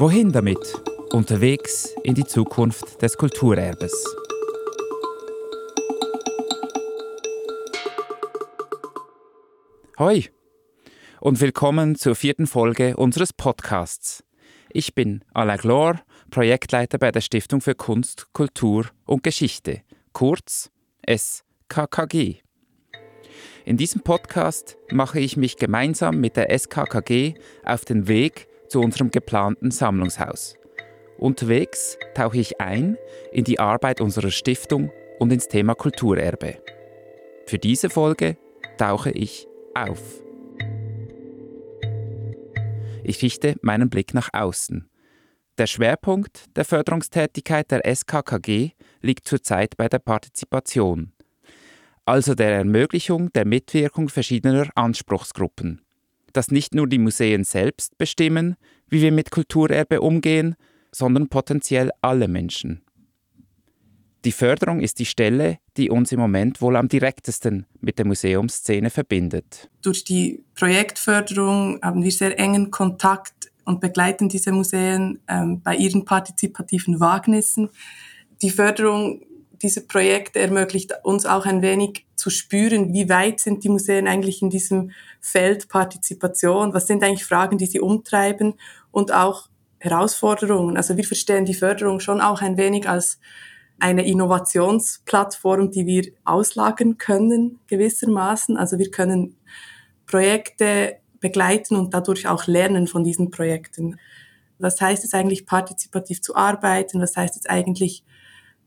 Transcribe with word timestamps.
Wohin 0.00 0.32
damit? 0.32 0.80
Unterwegs 1.12 1.94
in 2.04 2.14
die 2.14 2.24
Zukunft 2.24 3.02
des 3.02 3.18
Kulturerbes. 3.18 3.92
Hoi 9.98 10.24
und 11.20 11.42
willkommen 11.42 11.96
zur 11.96 12.14
vierten 12.14 12.46
Folge 12.46 12.96
unseres 12.96 13.34
Podcasts. 13.34 14.24
Ich 14.70 14.94
bin 14.94 15.22
Alain 15.34 15.58
Glor, 15.58 16.00
Projektleiter 16.30 16.96
bei 16.96 17.12
der 17.12 17.20
Stiftung 17.20 17.60
für 17.60 17.74
Kunst, 17.74 18.32
Kultur 18.32 18.86
und 19.04 19.22
Geschichte, 19.22 19.82
kurz 20.14 20.70
SKKG. 21.06 22.36
In 23.66 23.76
diesem 23.76 24.00
Podcast 24.00 24.78
mache 24.90 25.20
ich 25.20 25.36
mich 25.36 25.58
gemeinsam 25.58 26.20
mit 26.20 26.38
der 26.38 26.58
SKKG 26.58 27.34
auf 27.66 27.84
den 27.84 28.08
Weg 28.08 28.46
zu 28.70 28.80
unserem 28.80 29.10
geplanten 29.10 29.70
Sammlungshaus. 29.70 30.54
Unterwegs 31.18 31.98
tauche 32.14 32.38
ich 32.38 32.60
ein 32.60 32.96
in 33.32 33.44
die 33.44 33.58
Arbeit 33.58 34.00
unserer 34.00 34.30
Stiftung 34.30 34.90
und 35.18 35.32
ins 35.32 35.48
Thema 35.48 35.74
Kulturerbe. 35.74 36.62
Für 37.46 37.58
diese 37.58 37.90
Folge 37.90 38.38
tauche 38.78 39.10
ich 39.10 39.46
auf. 39.74 40.00
Ich 43.04 43.20
richte 43.22 43.56
meinen 43.60 43.90
Blick 43.90 44.14
nach 44.14 44.30
außen. 44.32 44.88
Der 45.58 45.66
Schwerpunkt 45.66 46.56
der 46.56 46.64
Förderungstätigkeit 46.64 47.70
der 47.70 47.84
SKKG 47.84 48.70
liegt 49.02 49.28
zurzeit 49.28 49.76
bei 49.76 49.88
der 49.88 49.98
Partizipation, 49.98 51.12
also 52.06 52.34
der 52.34 52.52
Ermöglichung 52.52 53.30
der 53.32 53.44
Mitwirkung 53.44 54.08
verschiedener 54.08 54.70
Anspruchsgruppen. 54.74 55.82
Dass 56.32 56.50
nicht 56.50 56.74
nur 56.74 56.86
die 56.86 56.98
Museen 56.98 57.44
selbst 57.44 57.98
bestimmen, 57.98 58.56
wie 58.88 59.02
wir 59.02 59.12
mit 59.12 59.30
Kulturerbe 59.30 60.00
umgehen, 60.00 60.56
sondern 60.92 61.28
potenziell 61.28 61.90
alle 62.00 62.28
Menschen. 62.28 62.82
Die 64.24 64.32
Förderung 64.32 64.80
ist 64.80 64.98
die 64.98 65.06
Stelle, 65.06 65.58
die 65.78 65.88
uns 65.88 66.12
im 66.12 66.20
Moment 66.20 66.60
wohl 66.60 66.76
am 66.76 66.88
direktesten 66.88 67.64
mit 67.80 67.98
der 67.98 68.06
Museumsszene 68.06 68.90
verbindet. 68.90 69.70
Durch 69.80 70.04
die 70.04 70.44
Projektförderung 70.54 71.78
haben 71.82 72.04
wir 72.04 72.10
sehr 72.10 72.38
engen 72.38 72.70
Kontakt 72.70 73.50
und 73.64 73.80
begleiten 73.80 74.28
diese 74.28 74.52
Museen 74.52 75.20
ähm, 75.26 75.62
bei 75.62 75.74
ihren 75.74 76.04
partizipativen 76.04 77.00
Wagnissen. 77.00 77.70
Die 78.42 78.50
Förderung 78.50 79.22
dieser 79.62 79.82
Projekte 79.82 80.38
ermöglicht 80.38 80.92
uns 81.02 81.26
auch 81.26 81.44
ein 81.44 81.62
wenig 81.62 82.06
zu 82.16 82.30
spüren, 82.30 82.92
wie 82.92 83.08
weit 83.08 83.40
sind 83.40 83.64
die 83.64 83.68
Museen 83.68 84.08
eigentlich 84.08 84.42
in 84.42 84.50
diesem 84.50 84.92
Feld 85.20 85.68
Partizipation, 85.68 86.72
was 86.72 86.86
sind 86.86 87.02
eigentlich 87.02 87.24
Fragen, 87.24 87.58
die 87.58 87.66
sie 87.66 87.80
umtreiben 87.80 88.54
und 88.90 89.12
auch 89.12 89.48
Herausforderungen. 89.78 90.76
Also 90.76 90.96
wir 90.96 91.04
verstehen 91.04 91.44
die 91.44 91.54
Förderung 91.54 92.00
schon 92.00 92.20
auch 92.20 92.42
ein 92.42 92.56
wenig 92.56 92.88
als 92.88 93.18
eine 93.78 94.06
Innovationsplattform, 94.06 95.70
die 95.70 95.86
wir 95.86 96.12
auslagern 96.24 96.98
können, 96.98 97.58
gewissermaßen. 97.66 98.56
Also 98.56 98.78
wir 98.78 98.90
können 98.90 99.36
Projekte 100.06 100.96
begleiten 101.20 101.76
und 101.76 101.94
dadurch 101.94 102.28
auch 102.28 102.46
lernen 102.46 102.86
von 102.86 103.04
diesen 103.04 103.30
Projekten. 103.30 103.98
Was 104.58 104.80
heißt 104.80 105.04
es 105.04 105.14
eigentlich, 105.14 105.46
partizipativ 105.46 106.20
zu 106.20 106.36
arbeiten? 106.36 107.00
Was 107.00 107.16
heißt 107.16 107.36
es 107.36 107.46
eigentlich, 107.46 108.04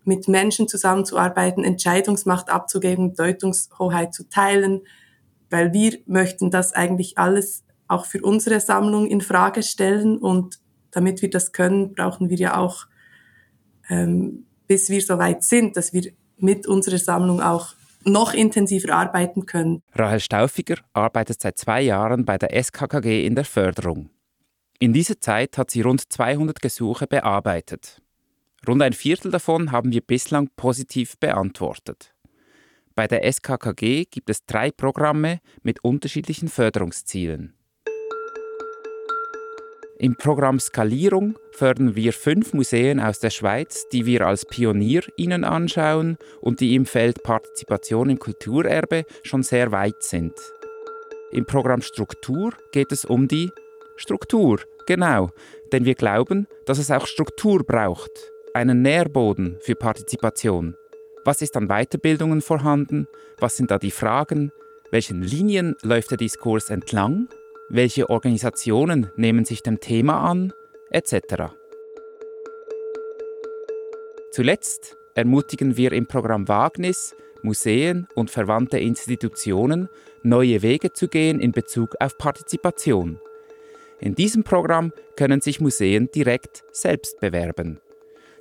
mit 0.05 0.27
Menschen 0.27 0.67
zusammenzuarbeiten, 0.67 1.63
Entscheidungsmacht 1.63 2.49
abzugeben, 2.49 3.15
Deutungshoheit 3.15 4.13
zu 4.13 4.29
teilen? 4.29 4.81
Weil 5.49 5.73
wir 5.73 5.99
möchten 6.05 6.51
das 6.51 6.73
eigentlich 6.73 7.17
alles 7.17 7.63
auch 7.87 8.05
für 8.05 8.21
unsere 8.21 8.59
Sammlung 8.59 9.07
in 9.07 9.21
Frage 9.21 9.63
stellen 9.63 10.17
und 10.17 10.59
damit 10.91 11.21
wir 11.21 11.29
das 11.29 11.51
können, 11.51 11.93
brauchen 11.93 12.29
wir 12.29 12.37
ja 12.37 12.57
auch 12.57 12.87
ähm, 13.89 14.45
bis 14.67 14.89
wir 14.89 15.01
so 15.01 15.17
weit 15.17 15.43
sind, 15.43 15.77
dass 15.77 15.93
wir 15.93 16.11
mit 16.37 16.67
unserer 16.67 16.97
Sammlung 16.97 17.41
auch 17.41 17.75
noch 18.05 18.33
intensiver 18.33 18.93
arbeiten 18.95 19.45
können. 19.45 19.81
Rahel 19.93 20.19
Staufiger 20.19 20.77
arbeitet 20.93 21.41
seit 21.41 21.57
zwei 21.57 21.81
Jahren 21.81 22.25
bei 22.25 22.37
der 22.37 22.53
SKKG 22.61 23.25
in 23.25 23.35
der 23.35 23.45
Förderung. 23.45 24.09
In 24.79 24.91
dieser 24.91 25.19
Zeit 25.19 25.57
hat 25.57 25.71
sie 25.71 25.81
rund 25.81 26.11
200 26.11 26.61
Gesuche 26.61 27.07
bearbeitet. 27.07 28.01
Rund 28.67 28.81
ein 28.81 28.93
Viertel 28.93 29.31
davon 29.31 29.71
haben 29.71 29.91
wir 29.91 30.01
bislang 30.01 30.49
positiv 30.55 31.17
beantwortet. 31.19 32.13
Bei 32.95 33.07
der 33.07 33.29
SKKG 33.29 34.05
gibt 34.05 34.29
es 34.29 34.45
drei 34.45 34.71
Programme 34.71 35.39
mit 35.63 35.83
unterschiedlichen 35.83 36.47
Förderungszielen. 36.47 37.55
Im 39.99 40.15
Programm 40.15 40.59
Skalierung 40.59 41.37
fördern 41.51 41.95
wir 41.95 42.13
fünf 42.13 42.53
Museen 42.53 42.99
aus 42.99 43.19
der 43.19 43.29
Schweiz, 43.29 43.87
die 43.91 44.05
wir 44.05 44.25
als 44.27 44.45
Pionier 44.45 45.03
ihnen 45.17 45.43
anschauen 45.43 46.17
und 46.41 46.59
die 46.59 46.75
im 46.75 46.85
Feld 46.85 47.23
Partizipation 47.23 48.09
im 48.09 48.19
Kulturerbe 48.19 49.05
schon 49.23 49.43
sehr 49.43 49.71
weit 49.71 50.01
sind. 50.03 50.33
Im 51.31 51.45
Programm 51.45 51.81
Struktur 51.81 52.53
geht 52.71 52.91
es 52.91 53.05
um 53.05 53.27
die 53.27 53.49
Struktur, 53.97 54.59
genau, 54.87 55.29
denn 55.71 55.85
wir 55.85 55.95
glauben, 55.95 56.47
dass 56.65 56.79
es 56.79 56.91
auch 56.91 57.07
Struktur 57.07 57.63
braucht, 57.63 58.32
einen 58.53 58.81
Nährboden 58.81 59.57
für 59.59 59.75
Partizipation. 59.75 60.75
Was 61.25 61.41
ist 61.41 61.57
an 61.57 61.67
Weiterbildungen 61.67 62.41
vorhanden? 62.41 63.07
Was 63.39 63.57
sind 63.57 63.71
da 63.71 63.79
die 63.79 63.91
Fragen? 63.91 64.51
Welchen 64.91 65.21
Linien 65.21 65.75
läuft 65.81 66.11
der 66.11 66.17
Diskurs 66.17 66.69
entlang? 66.69 67.27
welche 67.73 68.09
Organisationen 68.09 69.09
nehmen 69.15 69.45
sich 69.45 69.63
dem 69.63 69.79
Thema 69.79 70.29
an, 70.29 70.53
etc. 70.91 71.53
Zuletzt 74.31 74.95
ermutigen 75.15 75.75
wir 75.75 75.91
im 75.91 76.07
Programm 76.07 76.47
Wagnis 76.47 77.15
Museen 77.41 78.07
und 78.15 78.31
verwandte 78.31 78.79
Institutionen, 78.79 79.89
neue 80.21 80.61
Wege 80.61 80.93
zu 80.93 81.09
gehen 81.09 81.41
in 81.41 81.51
Bezug 81.51 81.95
auf 81.99 82.17
Partizipation. 82.17 83.19
In 83.99 84.15
diesem 84.15 84.43
Programm 84.43 84.93
können 85.17 85.41
sich 85.41 85.59
Museen 85.59 86.09
direkt 86.13 86.63
selbst 86.71 87.19
bewerben. 87.19 87.81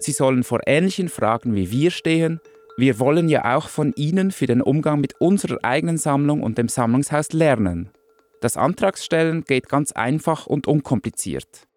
Sie 0.02 0.12
sollen 0.12 0.42
vor 0.42 0.60
ähnlichen 0.66 1.08
Fragen 1.08 1.54
wie 1.54 1.70
wir 1.70 1.90
stehen. 1.90 2.40
Wir 2.76 2.98
wollen 2.98 3.28
ja 3.28 3.56
auch 3.56 3.68
von 3.68 3.92
Ihnen 3.94 4.30
für 4.30 4.46
den 4.46 4.62
Umgang 4.62 5.00
mit 5.00 5.20
unserer 5.20 5.58
eigenen 5.62 5.98
Sammlung 5.98 6.42
und 6.42 6.58
dem 6.58 6.68
Sammlungshaus 6.68 7.32
lernen. 7.32 7.90
Das 8.40 8.56
Antragsstellen 8.56 9.44
geht 9.44 9.68
ganz 9.68 9.92
einfach 9.92 10.46
und 10.46 10.66
unkompliziert. 10.66 11.68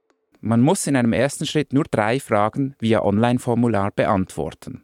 Man 0.42 0.62
muss 0.62 0.88
in 0.88 0.96
einem 0.96 1.14
ersten 1.14 1.46
Schritt 1.46 1.74
nur 1.74 1.84
drei 1.84 2.20
Fragen 2.20 2.76
via 2.80 3.04
Online-Formular 3.04 3.92
beantworten. 3.92 4.84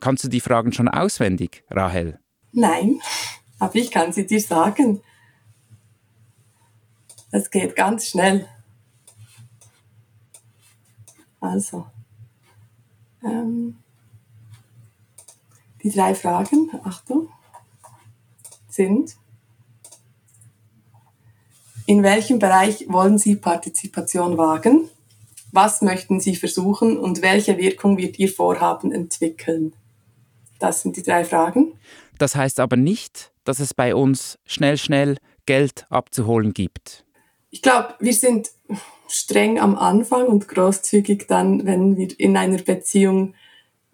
Kannst 0.00 0.24
du 0.24 0.28
die 0.28 0.40
Fragen 0.40 0.72
schon 0.72 0.88
auswendig, 0.88 1.64
Rahel? 1.70 2.18
Nein, 2.52 3.00
aber 3.58 3.76
ich 3.76 3.90
kann 3.90 4.12
sie 4.12 4.26
dir 4.26 4.40
sagen. 4.40 5.02
Es 7.30 7.50
geht 7.50 7.76
ganz 7.76 8.08
schnell. 8.08 8.48
Also, 11.40 11.86
ähm, 13.24 13.76
die 15.82 15.90
drei 15.90 16.14
Fragen, 16.14 16.70
Achtung, 16.84 17.28
sind, 18.68 19.16
in 21.86 22.02
welchem 22.02 22.38
Bereich 22.38 22.86
wollen 22.88 23.18
Sie 23.18 23.36
Partizipation 23.36 24.38
wagen? 24.38 24.88
Was 25.52 25.82
möchten 25.82 26.20
Sie 26.20 26.36
versuchen 26.36 26.98
und 26.98 27.22
welche 27.22 27.58
Wirkung 27.58 27.96
wird 27.96 28.18
Ihr 28.18 28.28
Vorhaben 28.28 28.92
entwickeln? 28.92 29.72
Das 30.60 30.82
sind 30.82 30.96
die 30.96 31.02
drei 31.02 31.24
Fragen. 31.24 31.72
Das 32.18 32.36
heißt 32.36 32.60
aber 32.60 32.76
nicht, 32.76 33.32
dass 33.44 33.58
es 33.58 33.74
bei 33.74 33.94
uns 33.94 34.38
schnell, 34.44 34.76
schnell 34.76 35.16
Geld 35.46 35.86
abzuholen 35.90 36.52
gibt. 36.52 37.04
Ich 37.50 37.62
glaube, 37.62 37.94
wir 37.98 38.14
sind 38.14 38.50
streng 39.12 39.58
am 39.58 39.76
Anfang 39.76 40.26
und 40.26 40.48
großzügig 40.48 41.26
dann, 41.28 41.66
wenn 41.66 41.96
wir 41.96 42.08
in 42.18 42.36
einer 42.36 42.58
Beziehung 42.58 43.34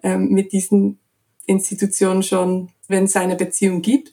ähm, 0.02 0.28
mit 0.28 0.52
diesen 0.52 0.98
Institutionen 1.46 2.22
schon, 2.22 2.70
wenn 2.88 3.04
es 3.04 3.16
eine 3.16 3.36
Beziehung 3.36 3.82
gibt. 3.82 4.12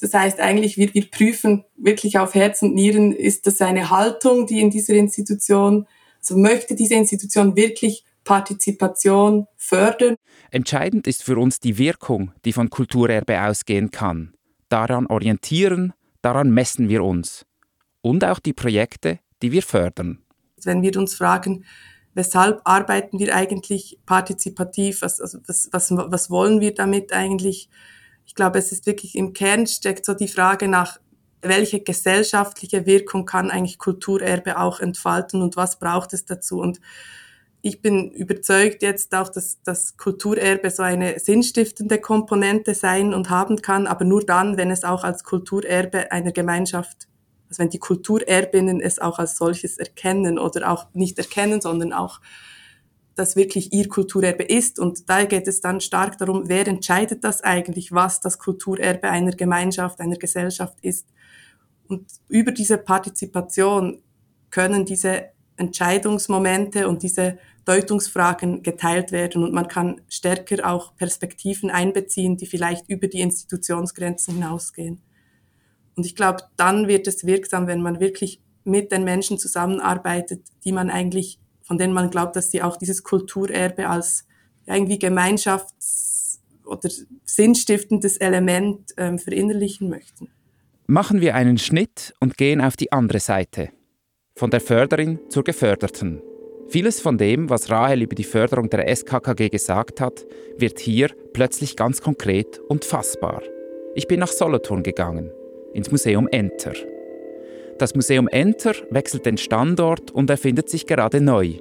Das 0.00 0.14
heißt 0.14 0.40
eigentlich, 0.40 0.76
wir, 0.76 0.92
wir 0.94 1.10
prüfen 1.10 1.64
wirklich 1.76 2.18
auf 2.18 2.34
Herz 2.34 2.62
und 2.62 2.74
Nieren, 2.74 3.12
ist 3.12 3.46
das 3.46 3.60
eine 3.60 3.90
Haltung, 3.90 4.46
die 4.46 4.60
in 4.60 4.70
dieser 4.70 4.94
Institution, 4.94 5.86
also 6.20 6.36
möchte 6.36 6.74
diese 6.74 6.94
Institution 6.94 7.56
wirklich 7.56 8.04
Partizipation 8.24 9.46
fördern. 9.56 10.16
Entscheidend 10.50 11.06
ist 11.06 11.22
für 11.22 11.38
uns 11.38 11.60
die 11.60 11.78
Wirkung, 11.78 12.32
die 12.44 12.52
von 12.52 12.70
Kulturerbe 12.70 13.42
ausgehen 13.42 13.90
kann. 13.90 14.34
Daran 14.68 15.06
orientieren, 15.06 15.94
daran 16.20 16.50
messen 16.50 16.88
wir 16.88 17.02
uns. 17.02 17.46
Und 18.02 18.24
auch 18.24 18.38
die 18.38 18.52
Projekte, 18.52 19.18
die 19.42 19.52
wir 19.52 19.62
fördern. 19.62 20.18
Wenn 20.64 20.82
wir 20.82 20.96
uns 20.96 21.14
fragen, 21.14 21.64
weshalb 22.14 22.60
arbeiten 22.64 23.18
wir 23.18 23.34
eigentlich 23.34 23.98
partizipativ, 24.06 25.02
was, 25.02 25.20
also 25.20 25.38
was, 25.46 25.68
was, 25.72 25.90
was 25.92 26.30
wollen 26.30 26.60
wir 26.60 26.74
damit 26.74 27.12
eigentlich, 27.12 27.68
ich 28.26 28.34
glaube, 28.34 28.58
es 28.58 28.72
ist 28.72 28.86
wirklich 28.86 29.14
im 29.14 29.32
Kern 29.32 29.66
steckt 29.66 30.04
so 30.04 30.14
die 30.14 30.28
Frage 30.28 30.68
nach 30.68 30.98
welche 31.40 31.80
gesellschaftliche 31.80 32.86
Wirkung 32.86 33.24
kann 33.24 33.50
eigentlich 33.50 33.78
Kulturerbe 33.78 34.58
auch 34.58 34.80
entfalten 34.80 35.42
und 35.42 35.56
was 35.56 35.78
braucht 35.78 36.12
es 36.12 36.24
dazu? 36.24 36.58
Und 36.58 36.80
ich 37.60 37.82
bin 37.82 38.10
überzeugt 38.10 38.82
jetzt 38.82 39.14
auch, 39.14 39.28
dass 39.28 39.62
das 39.62 39.96
Kulturerbe 39.96 40.70
so 40.70 40.82
eine 40.82 41.18
sinnstiftende 41.18 41.98
Komponente 41.98 42.74
sein 42.74 43.14
und 43.14 43.30
haben 43.30 43.62
kann, 43.62 43.86
aber 43.86 44.04
nur 44.04 44.24
dann, 44.24 44.56
wenn 44.56 44.70
es 44.70 44.84
auch 44.84 45.04
als 45.04 45.24
Kulturerbe 45.24 46.12
einer 46.12 46.32
Gemeinschaft, 46.32 47.07
also 47.48 47.62
wenn 47.62 47.70
die 47.70 47.78
Kulturerbinnen 47.78 48.80
es 48.80 48.98
auch 48.98 49.18
als 49.18 49.36
solches 49.36 49.78
erkennen 49.78 50.38
oder 50.38 50.70
auch 50.70 50.86
nicht 50.92 51.18
erkennen, 51.18 51.60
sondern 51.60 51.92
auch 51.92 52.20
das 53.14 53.36
wirklich 53.36 53.72
ihr 53.72 53.88
Kulturerbe 53.88 54.44
ist. 54.44 54.78
Und 54.78 55.08
da 55.08 55.24
geht 55.24 55.48
es 55.48 55.60
dann 55.60 55.80
stark 55.80 56.18
darum, 56.18 56.48
wer 56.48 56.66
entscheidet 56.66 57.24
das 57.24 57.42
eigentlich, 57.42 57.92
was 57.92 58.20
das 58.20 58.38
Kulturerbe 58.38 59.10
einer 59.10 59.32
Gemeinschaft, 59.32 60.00
einer 60.00 60.16
Gesellschaft 60.16 60.78
ist. 60.82 61.08
Und 61.88 62.06
über 62.28 62.52
diese 62.52 62.78
Partizipation 62.78 64.02
können 64.50 64.84
diese 64.84 65.30
Entscheidungsmomente 65.56 66.88
und 66.88 67.02
diese 67.02 67.38
Deutungsfragen 67.64 68.62
geteilt 68.62 69.12
werden 69.12 69.42
und 69.42 69.52
man 69.52 69.68
kann 69.68 70.00
stärker 70.08 70.70
auch 70.70 70.96
Perspektiven 70.96 71.70
einbeziehen, 71.70 72.36
die 72.36 72.46
vielleicht 72.46 72.88
über 72.88 73.08
die 73.08 73.20
Institutionsgrenzen 73.20 74.34
hinausgehen. 74.34 75.02
Und 75.98 76.06
ich 76.06 76.14
glaube, 76.14 76.44
dann 76.56 76.86
wird 76.86 77.08
es 77.08 77.26
wirksam, 77.26 77.66
wenn 77.66 77.82
man 77.82 77.98
wirklich 77.98 78.40
mit 78.62 78.92
den 78.92 79.02
Menschen 79.02 79.36
zusammenarbeitet, 79.36 80.42
die 80.64 80.70
man 80.70 80.90
eigentlich, 80.90 81.40
von 81.64 81.76
denen 81.76 81.92
man 81.92 82.08
glaubt, 82.08 82.36
dass 82.36 82.52
sie 82.52 82.62
auch 82.62 82.76
dieses 82.76 83.02
Kulturerbe 83.02 83.88
als 83.88 84.24
irgendwie 84.64 84.98
Gemeinschafts- 84.98 86.38
oder 86.64 86.88
sinnstiftendes 87.24 88.16
Element 88.18 88.92
ähm, 88.96 89.18
verinnerlichen 89.18 89.90
möchten. 89.90 90.28
Machen 90.86 91.20
wir 91.20 91.34
einen 91.34 91.58
Schnitt 91.58 92.14
und 92.20 92.36
gehen 92.36 92.60
auf 92.60 92.76
die 92.76 92.92
andere 92.92 93.18
Seite 93.18 93.70
von 94.36 94.50
der 94.50 94.60
Förderin 94.60 95.18
zur 95.30 95.42
Geförderten. 95.42 96.22
Vieles 96.68 97.00
von 97.00 97.18
dem, 97.18 97.50
was 97.50 97.70
Rahel 97.70 98.02
über 98.02 98.14
die 98.14 98.22
Förderung 98.22 98.70
der 98.70 98.86
SKKG 98.94 99.48
gesagt 99.48 100.00
hat, 100.00 100.24
wird 100.58 100.78
hier 100.78 101.08
plötzlich 101.32 101.74
ganz 101.74 102.00
konkret 102.00 102.60
und 102.68 102.84
fassbar. 102.84 103.42
Ich 103.96 104.06
bin 104.06 104.20
nach 104.20 104.28
Solothurn 104.28 104.84
gegangen, 104.84 105.32
ins 105.72 105.90
Museum 105.90 106.28
Enter. 106.28 106.72
Das 107.78 107.94
Museum 107.94 108.26
Enter 108.28 108.72
wechselt 108.90 109.24
den 109.24 109.38
Standort 109.38 110.10
und 110.10 110.28
erfindet 110.30 110.68
sich 110.68 110.86
gerade 110.86 111.20
neu. 111.20 111.54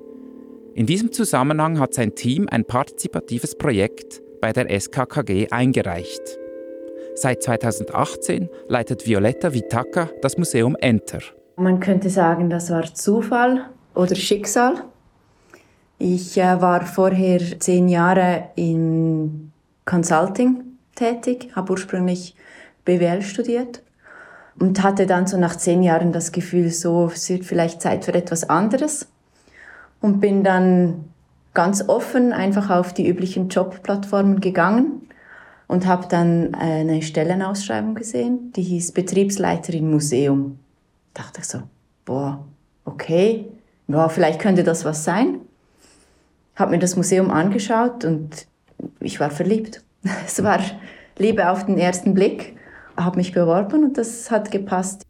In 0.74 0.86
diesem 0.86 1.12
Zusammenhang 1.12 1.80
hat 1.80 1.94
sein 1.94 2.15
Team 2.15 2.48
ein 2.50 2.65
partizipatives 2.65 3.56
Projekt 3.56 4.21
bei 4.42 4.54
der 4.54 4.69
SKKG 4.69 5.50
eingereicht. 5.50 6.21
Seit 7.15 7.42
2018 7.44 8.50
leitet 8.68 9.07
Violetta 9.07 9.54
Vitaka 9.54 10.09
das 10.21 10.38
Museum 10.38 10.75
Enter. 10.80 11.19
Man 11.56 11.80
könnte 11.80 12.09
sagen, 12.09 12.50
das 12.50 12.69
war 12.69 12.94
Zufall 12.94 13.69
oder 13.95 14.15
Schicksal. 14.15 14.83
Ich 15.98 16.38
äh, 16.38 16.62
war 16.62 16.86
vorher 16.86 17.42
zehn 17.59 17.89
Jahre 17.89 18.50
in 18.56 19.51
Consulting 19.86 20.63
tätig, 20.94 21.50
habe 21.56 21.71
ursprünglich 21.71 22.36
BWL 22.86 23.24
studiert 23.24 23.81
und 24.59 24.83
hatte 24.83 25.06
dann 25.06 25.27
so 25.27 25.38
nach 25.38 25.56
zehn 25.56 25.83
Jahren 25.83 26.12
das 26.12 26.31
Gefühl, 26.31 26.69
so 26.71 27.12
es 27.13 27.30
wird 27.30 27.45
vielleicht 27.45 27.81
Zeit 27.81 28.06
für 28.06 28.13
etwas 28.13 28.50
anderes 28.50 29.07
und 30.01 30.19
bin 30.19 30.44
dann 30.44 31.06
ganz 31.54 31.88
offen 31.88 32.33
einfach 32.33 32.69
auf 32.69 32.94
die 32.94 33.07
üblichen 33.07 33.50
Jobplattformen 33.50 34.42
gegangen 34.42 35.09
und 35.68 35.86
habe 35.86 36.07
dann 36.07 36.54
eine 36.56 37.01
Stellenausschreibung 37.01 37.95
gesehen, 37.95 38.51
die 38.56 38.63
hieß 38.63 38.92
Betriebsleiterin 38.92 39.89
Museum 39.89 40.59
dachte 41.18 41.42
ich 41.42 41.48
so, 41.48 41.63
boah, 42.06 42.45
okay, 42.86 43.45
ja, 43.88 44.09
vielleicht 44.09 44.39
könnte 44.39 44.63
das 44.63 44.86
was 44.86 45.04
sein. 45.04 45.39
Habe 46.56 46.71
mir 46.71 46.80
das 46.80 46.95
Museum 46.95 47.31
angeschaut 47.31 48.06
und 48.06 48.48
ich 49.00 49.19
war 49.19 49.30
verliebt. 49.30 49.83
Es 50.25 50.42
war 50.44 50.59
Liebe 51.18 51.50
auf 51.50 51.65
den 51.65 51.77
ersten 51.77 52.13
Blick. 52.13 52.56
Habe 52.98 53.18
mich 53.18 53.32
beworben 53.32 53.84
und 53.84 53.98
das 53.98 54.32
hat 54.32 54.52
gepasst. 54.52 55.04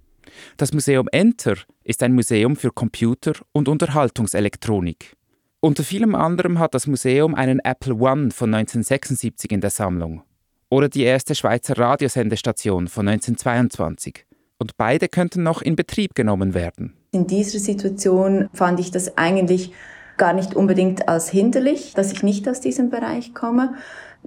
Das 0.58 0.74
Museum 0.74 1.08
Enter 1.12 1.56
ist 1.84 2.04
ein 2.04 2.14
Museum 2.14 2.56
für 2.56 2.72
Computer- 2.72 3.40
und 3.54 3.68
Unterhaltungselektronik. 3.68 5.16
Unter 5.60 5.84
vielem 5.84 6.14
anderem 6.14 6.60
hat 6.60 6.74
das 6.74 6.86
Museum 6.86 7.34
einen 7.34 7.60
Apple 7.60 7.96
One 7.96 8.32
von 8.32 8.54
1976 8.54 9.52
in 9.52 9.62
der 9.62 9.72
Sammlung 9.72 10.22
oder 10.70 10.90
die 10.90 11.04
erste 11.04 11.34
Schweizer 11.34 11.78
Radiosendestation 11.78 12.88
von 12.88 13.08
1922 13.08 14.26
und 14.60 14.78
beide 14.78 15.08
könnten 15.08 15.44
noch 15.44 15.62
in 15.62 15.76
Betrieb 15.76 16.16
genommen 16.16 16.54
werden. 16.54 16.94
In 17.12 17.28
dieser 17.28 17.60
Situation 17.60 18.50
fand 18.54 18.80
ich 18.80 18.92
das 18.92 19.18
eigentlich 19.18 19.72
gar 20.18 20.34
nicht 20.34 20.56
unbedingt 20.56 21.08
als 21.08 21.30
hinderlich, 21.30 21.94
dass 21.94 22.12
ich 22.12 22.24
nicht 22.24 22.50
aus 22.50 22.60
diesem 22.60 22.90
Bereich 22.90 23.34
komme. 23.34 23.76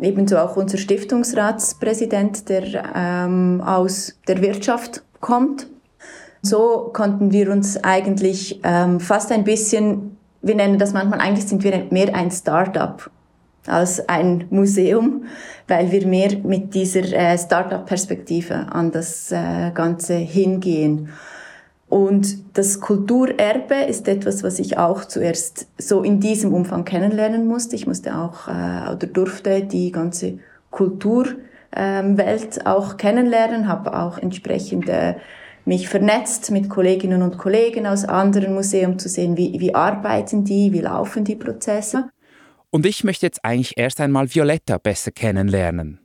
Ebenso 0.03 0.39
auch 0.39 0.57
unser 0.57 0.79
Stiftungsratspräsident, 0.79 2.49
der 2.49 2.93
ähm, 2.95 3.61
aus 3.65 4.19
der 4.29 4.41
Wirtschaft 4.41 5.03
kommt. 5.21 5.67
So 6.43 6.91
konnten 6.93 7.33
wir 7.33 7.51
uns 7.51 7.77
eigentlich 7.85 8.61
ähm, 8.65 8.99
fast 8.99 9.31
ein 9.31 9.45
bisschen, 9.45 10.17
wir 10.41 10.55
nennen 10.55 10.79
das 10.79 10.93
manchmal, 10.93 11.21
eigentlich 11.21 11.47
sind 11.47 11.63
wir 11.63 11.87
mehr 11.91 12.15
ein 12.15 12.31
Start-up 12.31 13.11
als 13.67 14.09
ein 14.09 14.47
Museum, 14.51 15.25
weil 15.69 15.93
wir 15.93 16.07
mehr 16.07 16.39
mit 16.39 16.75
dieser 16.75 17.13
äh, 17.13 17.37
Startup-Perspektive 17.39 18.67
an 18.73 18.91
das 18.91 19.31
äh, 19.33 19.71
Ganze 19.73 20.15
hingehen. 20.15 21.11
Und 21.91 22.57
das 22.57 22.81
Kulturerbe 22.81 23.75
ist 23.89 24.07
etwas, 24.07 24.45
was 24.45 24.61
ich 24.61 24.79
auch 24.79 25.05
zuerst 25.05 25.67
so 25.77 26.05
in 26.05 26.21
diesem 26.21 26.55
Umfang 26.55 26.85
kennenlernen 26.85 27.49
musste. 27.49 27.75
Ich 27.75 27.89
musste 27.89 28.17
auch 28.17 28.47
äh, 28.47 28.93
oder 28.93 29.09
durfte 29.09 29.65
die 29.65 29.91
ganze 29.91 30.39
Kulturwelt 30.71 31.37
ähm, 31.75 32.17
auch 32.65 32.97
kennenlernen, 32.97 33.67
habe 33.67 33.99
auch 33.99 34.19
entsprechend 34.19 34.89
äh, 34.89 35.17
mich 35.65 35.89
vernetzt 35.89 36.53
mit 36.53 36.71
Kolleginnen 36.71 37.23
und 37.23 37.39
Kollegen 37.39 37.89
aus 37.89 38.05
anderen 38.05 38.55
Museen, 38.55 38.93
um 38.93 38.99
zu 39.01 39.09
sehen, 39.09 39.37
wie, 39.37 39.59
wie 39.59 39.75
arbeiten 39.75 40.45
die, 40.45 40.73
wie 40.73 40.83
laufen 40.83 41.25
die 41.25 41.35
Prozesse. 41.35 42.09
Und 42.71 42.87
ich 42.87 43.03
möchte 43.03 43.27
jetzt 43.27 43.45
eigentlich 43.45 43.77
erst 43.77 44.01
einmal 44.01 44.33
Violetta 44.33 44.79
besser 44.79 45.11
kennenlernen. 45.11 45.99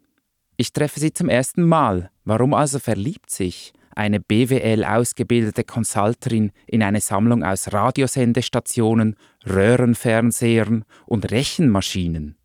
Ich 0.58 0.74
treffe 0.74 1.00
sie 1.00 1.14
zum 1.14 1.30
ersten 1.30 1.62
Mal. 1.62 2.10
Warum 2.24 2.56
also 2.56 2.80
verliebt 2.80 3.30
sich 3.30 3.75
eine 3.96 4.20
BWL 4.20 4.84
ausgebildete 4.84 5.64
Consulterin 5.64 6.52
in 6.68 6.84
eine 6.84 7.02
Sammlung 7.02 7.44
aus 7.44 7.74
Radiosendestationen, 7.74 9.16
Röhrenfernsehern 9.48 10.86
und 11.06 11.32
Rechenmaschinen? 11.32 12.36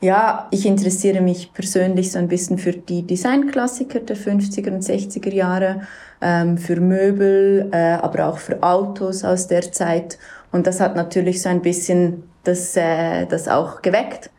Ja, 0.00 0.48
ich 0.50 0.66
interessiere 0.66 1.20
mich 1.20 1.52
persönlich 1.52 2.10
so 2.10 2.18
ein 2.18 2.26
bisschen 2.26 2.58
für 2.58 2.72
die 2.72 3.06
Designklassiker 3.06 4.00
der 4.00 4.16
50er 4.16 4.72
und 4.72 4.82
60er 4.82 5.32
Jahre, 5.32 5.82
ähm, 6.20 6.58
für 6.58 6.80
Möbel, 6.80 7.68
äh, 7.72 7.76
aber 7.76 8.26
auch 8.26 8.38
für 8.38 8.60
Autos 8.64 9.22
aus 9.22 9.46
der 9.46 9.70
Zeit. 9.70 10.18
Und 10.50 10.66
das 10.66 10.80
hat 10.80 10.96
natürlich 10.96 11.40
so 11.40 11.48
ein 11.48 11.62
bisschen 11.62 12.24
das, 12.42 12.76
äh, 12.76 13.26
das 13.26 13.46
auch 13.46 13.80
geweckt. 13.80 14.30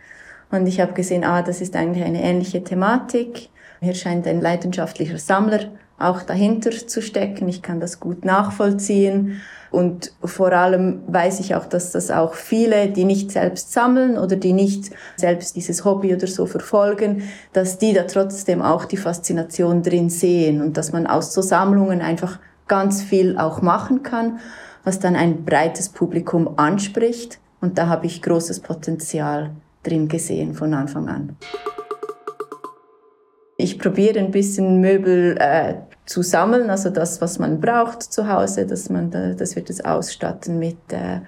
Und 0.51 0.67
ich 0.67 0.81
habe 0.81 0.91
gesehen, 0.93 1.23
ah, 1.23 1.41
das 1.41 1.61
ist 1.61 1.75
eigentlich 1.77 2.03
eine 2.03 2.21
ähnliche 2.21 2.63
Thematik. 2.63 3.49
Hier 3.79 3.95
scheint 3.95 4.27
ein 4.27 4.41
leidenschaftlicher 4.41 5.17
Sammler 5.17 5.71
auch 5.97 6.21
dahinter 6.21 6.71
zu 6.71 7.01
stecken. 7.01 7.47
Ich 7.47 7.61
kann 7.61 7.79
das 7.79 7.99
gut 7.99 8.25
nachvollziehen. 8.25 9.41
Und 9.71 10.13
vor 10.23 10.51
allem 10.51 11.01
weiß 11.07 11.39
ich 11.39 11.55
auch, 11.55 11.65
dass 11.65 11.91
das 11.91 12.11
auch 12.11 12.35
viele, 12.35 12.89
die 12.89 13.05
nicht 13.05 13.31
selbst 13.31 13.73
sammeln 13.73 14.19
oder 14.19 14.35
die 14.35 14.53
nicht 14.53 14.91
selbst 15.15 15.55
dieses 15.55 15.83
Hobby 15.83 16.13
oder 16.13 16.27
so 16.27 16.45
verfolgen, 16.45 17.23
dass 17.53 17.79
die 17.79 17.93
da 17.93 18.03
trotzdem 18.03 18.61
auch 18.61 18.85
die 18.85 18.97
Faszination 18.97 19.81
drin 19.81 20.11
sehen 20.11 20.61
und 20.61 20.77
dass 20.77 20.91
man 20.91 21.07
aus 21.07 21.33
so 21.33 21.41
Sammlungen 21.41 22.01
einfach 22.01 22.39
ganz 22.67 23.01
viel 23.01 23.37
auch 23.37 23.63
machen 23.63 24.03
kann, 24.03 24.39
was 24.83 24.99
dann 24.99 25.15
ein 25.15 25.43
breites 25.43 25.89
Publikum 25.89 26.59
anspricht 26.59 27.39
und 27.59 27.77
da 27.77 27.87
habe 27.87 28.05
ich 28.05 28.21
großes 28.21 28.59
Potenzial 28.59 29.51
drin 29.83 30.07
gesehen 30.07 30.53
von 30.53 30.73
Anfang 30.73 31.07
an. 31.07 31.37
Ich 33.63 33.79
probiere 33.79 34.19
ein 34.19 34.31
bisschen 34.31 34.81
Möbel 34.81 35.37
äh, 35.39 35.75
zu 36.05 36.21
sammeln, 36.21 36.69
also 36.69 36.89
das, 36.89 37.21
was 37.21 37.39
man 37.39 37.61
braucht 37.61 38.03
zu 38.03 38.27
Hause, 38.27 38.67
dass 38.67 38.89
man 38.89 39.09
da, 39.09 39.31
das 39.31 39.55
wird 39.55 39.69
es 39.69 39.85
ausstatten 39.85 40.59
mit 40.59 40.75
äh, 40.89 41.21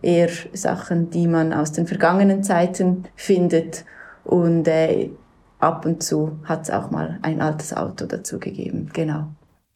eher 0.00 0.30
Sachen, 0.52 1.10
die 1.10 1.26
man 1.26 1.52
aus 1.52 1.72
den 1.72 1.88
vergangenen 1.88 2.44
Zeiten 2.44 3.02
findet 3.16 3.84
und 4.22 4.68
äh, 4.68 5.10
ab 5.58 5.84
und 5.84 6.04
zu 6.04 6.38
hat 6.44 6.62
es 6.62 6.70
auch 6.70 6.92
mal 6.92 7.18
ein 7.22 7.40
altes 7.40 7.74
Auto 7.74 8.06
dazu 8.06 8.38
gegeben, 8.38 8.88
genau. 8.92 9.26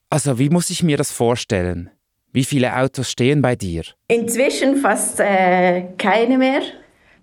Also 0.09 0.39
wie 0.39 0.49
muss 0.49 0.71
ich 0.71 0.85
mir 0.85 0.97
das 0.97 1.11
vorstellen? 1.11 1.91
Wie 2.31 2.45
viele 2.45 2.77
Autos 2.77 3.11
stehen 3.11 3.43
bei 3.43 3.57
dir? 3.57 3.83
Inzwischen 4.07 4.77
fast 4.77 5.19
äh, 5.19 5.89
keine 5.99 6.39
mehr. 6.39 6.61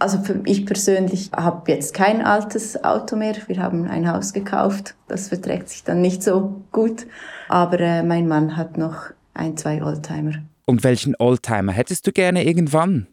Also 0.04 0.20
ich 0.44 0.66
persönlich 0.66 1.32
habe 1.34 1.72
jetzt 1.72 1.94
kein 1.94 2.22
altes 2.22 2.84
Auto 2.84 3.16
mehr. 3.16 3.38
Wir 3.48 3.60
haben 3.60 3.88
ein 3.88 4.12
Haus 4.12 4.34
gekauft. 4.34 4.96
Das 5.08 5.30
verträgt 5.30 5.70
sich 5.70 5.86
dann 5.86 6.02
nicht 6.02 6.22
so 6.22 6.62
gut. 6.74 7.08
Aber 7.48 7.80
äh, 7.80 8.04
mein 8.04 8.28
Mann 8.28 8.58
hat 8.58 8.78
noch 8.78 9.12
ein, 9.34 9.56
zwei 9.56 9.82
Oldtimer. 9.82 10.44
Und 10.66 10.84
welchen 10.84 11.16
Oldtimer 11.20 11.72
hättest 11.72 12.06
du 12.06 12.12
gerne 12.12 12.44
irgendwann? 12.44 13.08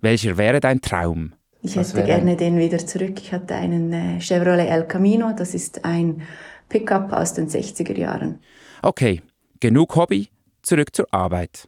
Welcher 0.00 0.38
wäre 0.38 0.60
dein 0.60 0.80
Traum? 0.80 1.32
Ich 1.62 1.74
hätte 1.74 2.04
gerne 2.04 2.36
den 2.36 2.58
wieder 2.60 2.78
zurück. 2.78 3.14
Ich 3.20 3.32
hatte 3.32 3.56
einen 3.56 3.92
äh, 3.92 4.20
Chevrolet 4.20 4.68
El 4.68 4.84
Camino. 4.84 5.32
Das 5.36 5.52
ist 5.52 5.84
ein 5.84 6.22
Pickup 6.68 7.12
aus 7.12 7.34
den 7.34 7.48
60er 7.48 7.98
Jahren. 7.98 8.38
Okay, 8.82 9.20
genug 9.58 9.96
Hobby, 9.96 10.28
zurück 10.62 10.94
zur 10.94 11.12
Arbeit. 11.12 11.66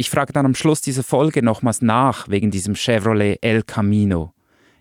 Ich 0.00 0.10
frage 0.10 0.32
dann 0.32 0.46
am 0.46 0.54
Schluss 0.54 0.80
dieser 0.80 1.02
Folge 1.02 1.42
nochmals 1.42 1.82
nach 1.82 2.28
wegen 2.28 2.52
diesem 2.52 2.76
Chevrolet 2.76 3.38
El 3.40 3.64
Camino. 3.64 4.32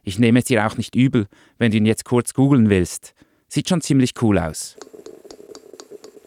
Ich 0.03 0.19
nehme 0.19 0.37
es 0.37 0.45
dir 0.45 0.67
auch 0.67 0.77
nicht 0.77 0.95
übel, 0.95 1.25
wenn 1.57 1.71
du 1.71 1.77
ihn 1.77 1.87
jetzt 1.87 2.05
kurz 2.05 2.35
googeln 2.35 2.69
willst. 2.69 3.15
Sieht 3.47 3.67
schon 3.67 3.81
ziemlich 3.81 4.13
cool 4.21 4.37
aus. 4.37 4.77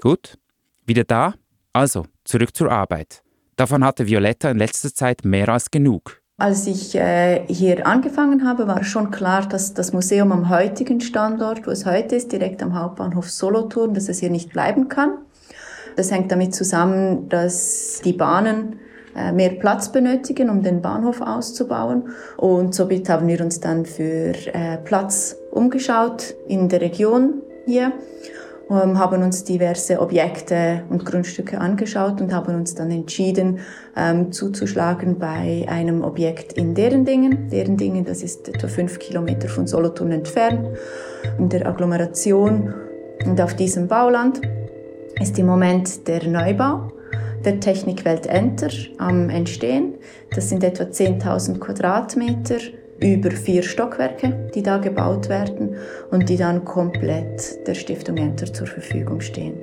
Gut, 0.00 0.36
wieder 0.86 1.04
da? 1.04 1.34
Also, 1.72 2.04
zurück 2.24 2.56
zur 2.56 2.72
Arbeit. 2.72 3.22
Davon 3.54 3.84
hatte 3.84 4.08
Violetta 4.08 4.50
in 4.50 4.58
letzter 4.58 4.92
Zeit 4.92 5.24
mehr 5.24 5.48
als 5.48 5.70
genug. 5.70 6.20
Als 6.38 6.66
ich 6.66 6.96
äh, 6.96 7.46
hier 7.46 7.86
angefangen 7.86 8.44
habe, 8.44 8.66
war 8.66 8.82
schon 8.82 9.12
klar, 9.12 9.48
dass 9.48 9.72
das 9.72 9.92
Museum 9.92 10.32
am 10.32 10.48
heutigen 10.48 11.00
Standort, 11.00 11.64
wo 11.64 11.70
es 11.70 11.86
heute 11.86 12.16
ist, 12.16 12.32
direkt 12.32 12.60
am 12.60 12.74
Hauptbahnhof 12.74 13.30
Solothurn, 13.30 13.94
dass 13.94 14.08
es 14.08 14.18
hier 14.18 14.30
nicht 14.30 14.50
bleiben 14.50 14.88
kann. 14.88 15.18
Das 15.96 16.10
hängt 16.10 16.30
damit 16.32 16.54
zusammen, 16.54 17.28
dass 17.28 18.00
die 18.04 18.12
Bahnen 18.12 18.80
äh, 19.16 19.32
mehr 19.32 19.50
Platz 19.50 19.90
benötigen, 19.90 20.50
um 20.50 20.62
den 20.62 20.82
Bahnhof 20.82 21.20
auszubauen. 21.20 22.10
Und 22.36 22.74
somit 22.74 23.08
haben 23.08 23.26
wir 23.28 23.40
uns 23.40 23.60
dann 23.60 23.84
für 23.84 24.32
äh, 24.52 24.78
Platz 24.84 25.36
umgeschaut 25.50 26.34
in 26.46 26.68
der 26.68 26.80
Region 26.80 27.42
hier 27.66 27.92
ähm, 28.70 28.98
haben 28.98 29.22
uns 29.24 29.42
diverse 29.42 30.00
Objekte 30.00 30.84
und 30.90 31.04
Grundstücke 31.04 31.58
angeschaut 31.58 32.20
und 32.20 32.32
haben 32.32 32.54
uns 32.54 32.74
dann 32.74 32.92
entschieden, 32.92 33.58
ähm, 33.96 34.30
zuzuschlagen 34.30 35.18
bei 35.18 35.66
einem 35.68 36.04
Objekt 36.04 36.52
in 36.52 36.74
Derendingen. 36.74 37.48
Derendingen, 37.48 38.04
das 38.04 38.22
ist 38.22 38.48
etwa 38.48 38.68
fünf 38.68 39.00
Kilometer 39.00 39.48
von 39.48 39.66
Solothurn 39.66 40.12
entfernt, 40.12 40.68
in 41.38 41.48
der 41.48 41.66
Agglomeration. 41.66 42.72
Und 43.26 43.40
auf 43.40 43.54
diesem 43.54 43.88
Bauland 43.88 44.40
ist 45.20 45.38
im 45.38 45.46
Moment 45.46 46.08
der 46.08 46.26
Neubau 46.26 46.90
der 47.44 47.60
Technikwelt 47.60 48.26
Enter 48.26 48.70
am 48.98 49.28
Entstehen. 49.28 49.94
Das 50.34 50.48
sind 50.48 50.64
etwa 50.64 50.84
10.000 50.84 51.58
Quadratmeter 51.58 52.56
über 53.00 53.30
vier 53.30 53.62
Stockwerke, 53.62 54.50
die 54.54 54.62
da 54.62 54.78
gebaut 54.78 55.28
werden 55.28 55.76
und 56.10 56.28
die 56.28 56.36
dann 56.36 56.64
komplett 56.64 57.66
der 57.66 57.74
Stiftung 57.74 58.16
Enter 58.16 58.52
zur 58.52 58.66
Verfügung 58.66 59.20
stehen. 59.20 59.54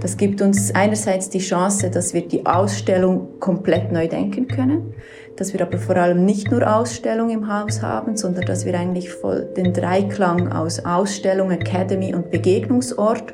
Das 0.00 0.16
gibt 0.16 0.42
uns 0.42 0.74
einerseits 0.74 1.30
die 1.30 1.38
Chance, 1.38 1.90
dass 1.90 2.12
wir 2.12 2.26
die 2.26 2.46
Ausstellung 2.46 3.38
komplett 3.38 3.92
neu 3.92 4.08
denken 4.08 4.48
können, 4.48 4.94
dass 5.40 5.54
wir 5.54 5.62
aber 5.62 5.78
vor 5.78 5.96
allem 5.96 6.26
nicht 6.26 6.50
nur 6.50 6.70
Ausstellung 6.70 7.30
im 7.30 7.48
Haus 7.48 7.80
haben, 7.80 8.14
sondern 8.14 8.44
dass 8.44 8.66
wir 8.66 8.78
eigentlich 8.78 9.08
voll 9.08 9.46
den 9.56 9.72
Dreiklang 9.72 10.52
aus 10.52 10.84
Ausstellung, 10.84 11.50
Academy 11.50 12.14
und 12.14 12.30
Begegnungsort 12.30 13.32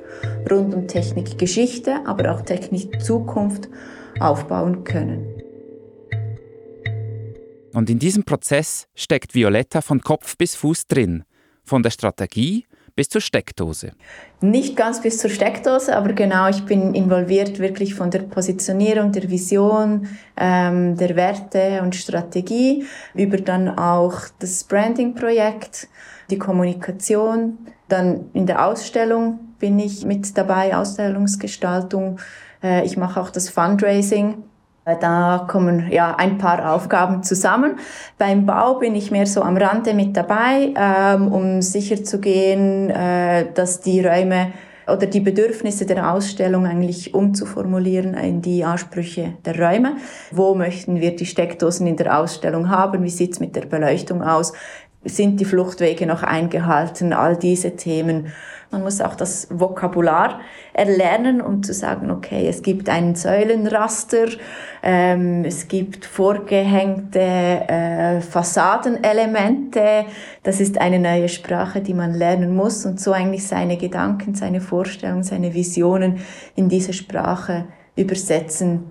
rund 0.48 0.72
um 0.72 0.86
Technik 0.86 1.36
Geschichte, 1.36 1.96
aber 2.06 2.32
auch 2.32 2.42
Technik 2.42 3.02
Zukunft 3.02 3.68
aufbauen 4.20 4.84
können. 4.84 5.26
Und 7.72 7.90
in 7.90 7.98
diesem 7.98 8.22
Prozess 8.22 8.86
steckt 8.94 9.34
Violetta 9.34 9.80
von 9.80 10.00
Kopf 10.00 10.36
bis 10.38 10.54
Fuß 10.54 10.86
drin, 10.86 11.24
von 11.64 11.82
der 11.82 11.90
Strategie 11.90 12.66
bis 12.96 13.10
zur 13.10 13.20
Steckdose. 13.20 13.92
Nicht 14.40 14.74
ganz 14.74 15.02
bis 15.02 15.18
zur 15.18 15.30
Steckdose, 15.30 15.94
aber 15.94 16.14
genau, 16.14 16.48
ich 16.48 16.64
bin 16.64 16.94
involviert 16.94 17.58
wirklich 17.58 17.94
von 17.94 18.10
der 18.10 18.20
Positionierung, 18.20 19.12
der 19.12 19.30
Vision, 19.30 20.08
ähm, 20.36 20.96
der 20.96 21.14
Werte 21.14 21.82
und 21.82 21.94
Strategie, 21.94 22.84
über 23.14 23.36
dann 23.36 23.78
auch 23.78 24.14
das 24.38 24.64
Branding-Projekt, 24.64 25.88
die 26.30 26.38
Kommunikation. 26.38 27.58
Dann 27.88 28.30
in 28.32 28.46
der 28.46 28.66
Ausstellung 28.66 29.38
bin 29.58 29.78
ich 29.78 30.04
mit 30.04 30.36
dabei, 30.36 30.74
Ausstellungsgestaltung. 30.74 32.18
Äh, 32.62 32.84
ich 32.86 32.96
mache 32.96 33.20
auch 33.20 33.30
das 33.30 33.50
Fundraising 33.50 34.42
da 34.94 35.46
kommen 35.48 35.90
ja 35.90 36.14
ein 36.14 36.38
paar 36.38 36.72
Aufgaben 36.72 37.24
zusammen. 37.24 37.76
Beim 38.18 38.46
Bau 38.46 38.74
bin 38.78 38.94
ich 38.94 39.10
mehr 39.10 39.26
so 39.26 39.42
am 39.42 39.56
Rande 39.56 39.94
mit 39.94 40.16
dabei, 40.16 40.72
ähm, 40.76 41.32
um 41.32 41.60
sicherzugehen, 41.60 42.90
äh, 42.90 43.52
dass 43.52 43.80
die 43.80 44.00
Räume 44.00 44.52
oder 44.86 45.06
die 45.06 45.18
Bedürfnisse 45.18 45.84
der 45.86 46.12
Ausstellung 46.12 46.66
eigentlich 46.66 47.12
umzuformulieren 47.14 48.14
in 48.14 48.40
die 48.40 48.64
Ansprüche 48.64 49.32
der 49.44 49.58
Räume. 49.58 49.96
Wo 50.30 50.54
möchten 50.54 51.00
wir 51.00 51.16
die 51.16 51.26
Steckdosen 51.26 51.88
in 51.88 51.96
der 51.96 52.16
Ausstellung 52.20 52.70
haben? 52.70 53.02
Wie 53.02 53.10
sieht's 53.10 53.40
mit 53.40 53.56
der 53.56 53.66
Beleuchtung 53.66 54.22
aus? 54.22 54.52
Sind 55.04 55.40
die 55.40 55.44
Fluchtwege 55.44 56.06
noch 56.06 56.22
eingehalten? 56.22 57.12
All 57.12 57.36
diese 57.36 57.74
Themen. 57.74 58.28
Man 58.76 58.84
muss 58.84 59.00
auch 59.00 59.14
das 59.14 59.48
Vokabular 59.50 60.40
erlernen, 60.74 61.40
um 61.40 61.62
zu 61.62 61.72
sagen, 61.72 62.10
okay, 62.10 62.46
es 62.46 62.60
gibt 62.60 62.90
einen 62.90 63.14
Säulenraster, 63.14 64.26
ähm, 64.82 65.46
es 65.46 65.66
gibt 65.68 66.04
vorgehängte 66.04 67.20
äh, 67.20 68.20
Fassadenelemente. 68.20 70.04
Das 70.42 70.60
ist 70.60 70.78
eine 70.78 70.98
neue 70.98 71.30
Sprache, 71.30 71.80
die 71.80 71.94
man 71.94 72.12
lernen 72.12 72.54
muss 72.54 72.84
und 72.84 73.00
so 73.00 73.12
eigentlich 73.12 73.46
seine 73.46 73.78
Gedanken, 73.78 74.34
seine 74.34 74.60
Vorstellungen, 74.60 75.22
seine 75.22 75.54
Visionen 75.54 76.20
in 76.54 76.68
diese 76.68 76.92
Sprache 76.92 77.64
übersetzen 77.96 78.84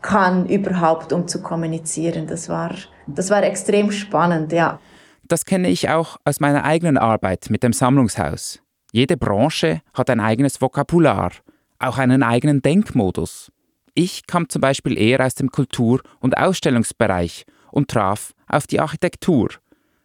kann 0.00 0.46
überhaupt, 0.46 1.12
um 1.12 1.26
zu 1.26 1.42
kommunizieren. 1.42 2.28
Das 2.28 2.48
war, 2.48 2.70
das 3.08 3.30
war 3.30 3.42
extrem 3.42 3.90
spannend, 3.90 4.52
ja. 4.52 4.78
Das 5.26 5.44
kenne 5.44 5.70
ich 5.70 5.88
auch 5.88 6.18
aus 6.24 6.38
meiner 6.38 6.62
eigenen 6.62 6.98
Arbeit 6.98 7.46
mit 7.50 7.64
dem 7.64 7.72
Sammlungshaus. 7.72 8.60
Jede 8.94 9.16
Branche 9.16 9.82
hat 9.92 10.08
ein 10.08 10.20
eigenes 10.20 10.60
Vokabular, 10.60 11.32
auch 11.80 11.98
einen 11.98 12.22
eigenen 12.22 12.62
Denkmodus. 12.62 13.50
Ich 13.92 14.24
kam 14.28 14.48
zum 14.48 14.60
Beispiel 14.60 14.96
eher 14.96 15.26
aus 15.26 15.34
dem 15.34 15.50
Kultur- 15.50 16.00
und 16.20 16.38
Ausstellungsbereich 16.38 17.44
und 17.72 17.90
traf 17.90 18.34
auf 18.46 18.68
die 18.68 18.78
Architektur. 18.78 19.48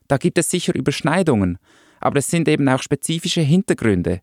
Da 0.08 0.17
gibt 0.17 0.39
es 0.39 0.50
sicher 0.50 0.74
Überschneidungen, 0.74 1.60
aber 2.00 2.17
es 2.17 2.29
sind 2.29 2.48
eben 2.48 2.67
auch 2.67 2.81
spezifische 2.81 3.41
Hintergründe. 3.41 4.22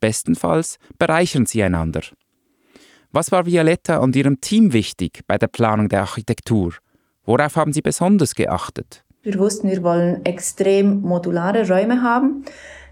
Bestenfalls 0.00 0.78
bereichern 0.98 1.44
sie 1.44 1.62
einander. 1.62 2.00
Was 3.12 3.30
war 3.30 3.44
Violetta 3.44 3.98
und 3.98 4.16
ihrem 4.16 4.40
Team 4.40 4.72
wichtig 4.72 5.20
bei 5.26 5.36
der 5.36 5.48
Planung 5.48 5.90
der 5.90 6.00
Architektur? 6.00 6.72
Worauf 7.26 7.54
haben 7.56 7.74
sie 7.74 7.82
besonders 7.82 8.34
geachtet? 8.34 9.04
Wir 9.22 9.38
wussten, 9.38 9.68
wir 9.68 9.82
wollen 9.82 10.24
extrem 10.24 11.02
modulare 11.02 11.68
Räume 11.68 12.00
haben 12.00 12.46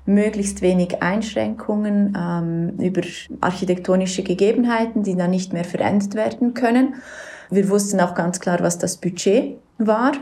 möglichst 0.08 0.62
wenig 0.62 1.02
Einschränkungen 1.02 2.16
ähm, 2.18 2.84
über 2.84 3.02
architektonische 3.40 4.22
Gegebenheiten, 4.22 5.02
die 5.02 5.16
dann 5.16 5.30
nicht 5.30 5.52
mehr 5.52 5.64
verändert 5.64 6.14
werden 6.14 6.54
können. 6.54 6.94
Wir 7.50 7.68
wussten 7.68 8.00
auch 8.00 8.14
ganz 8.14 8.40
klar, 8.40 8.58
was 8.60 8.78
das 8.78 8.96
Budget 8.96 9.58
war. 9.78 10.12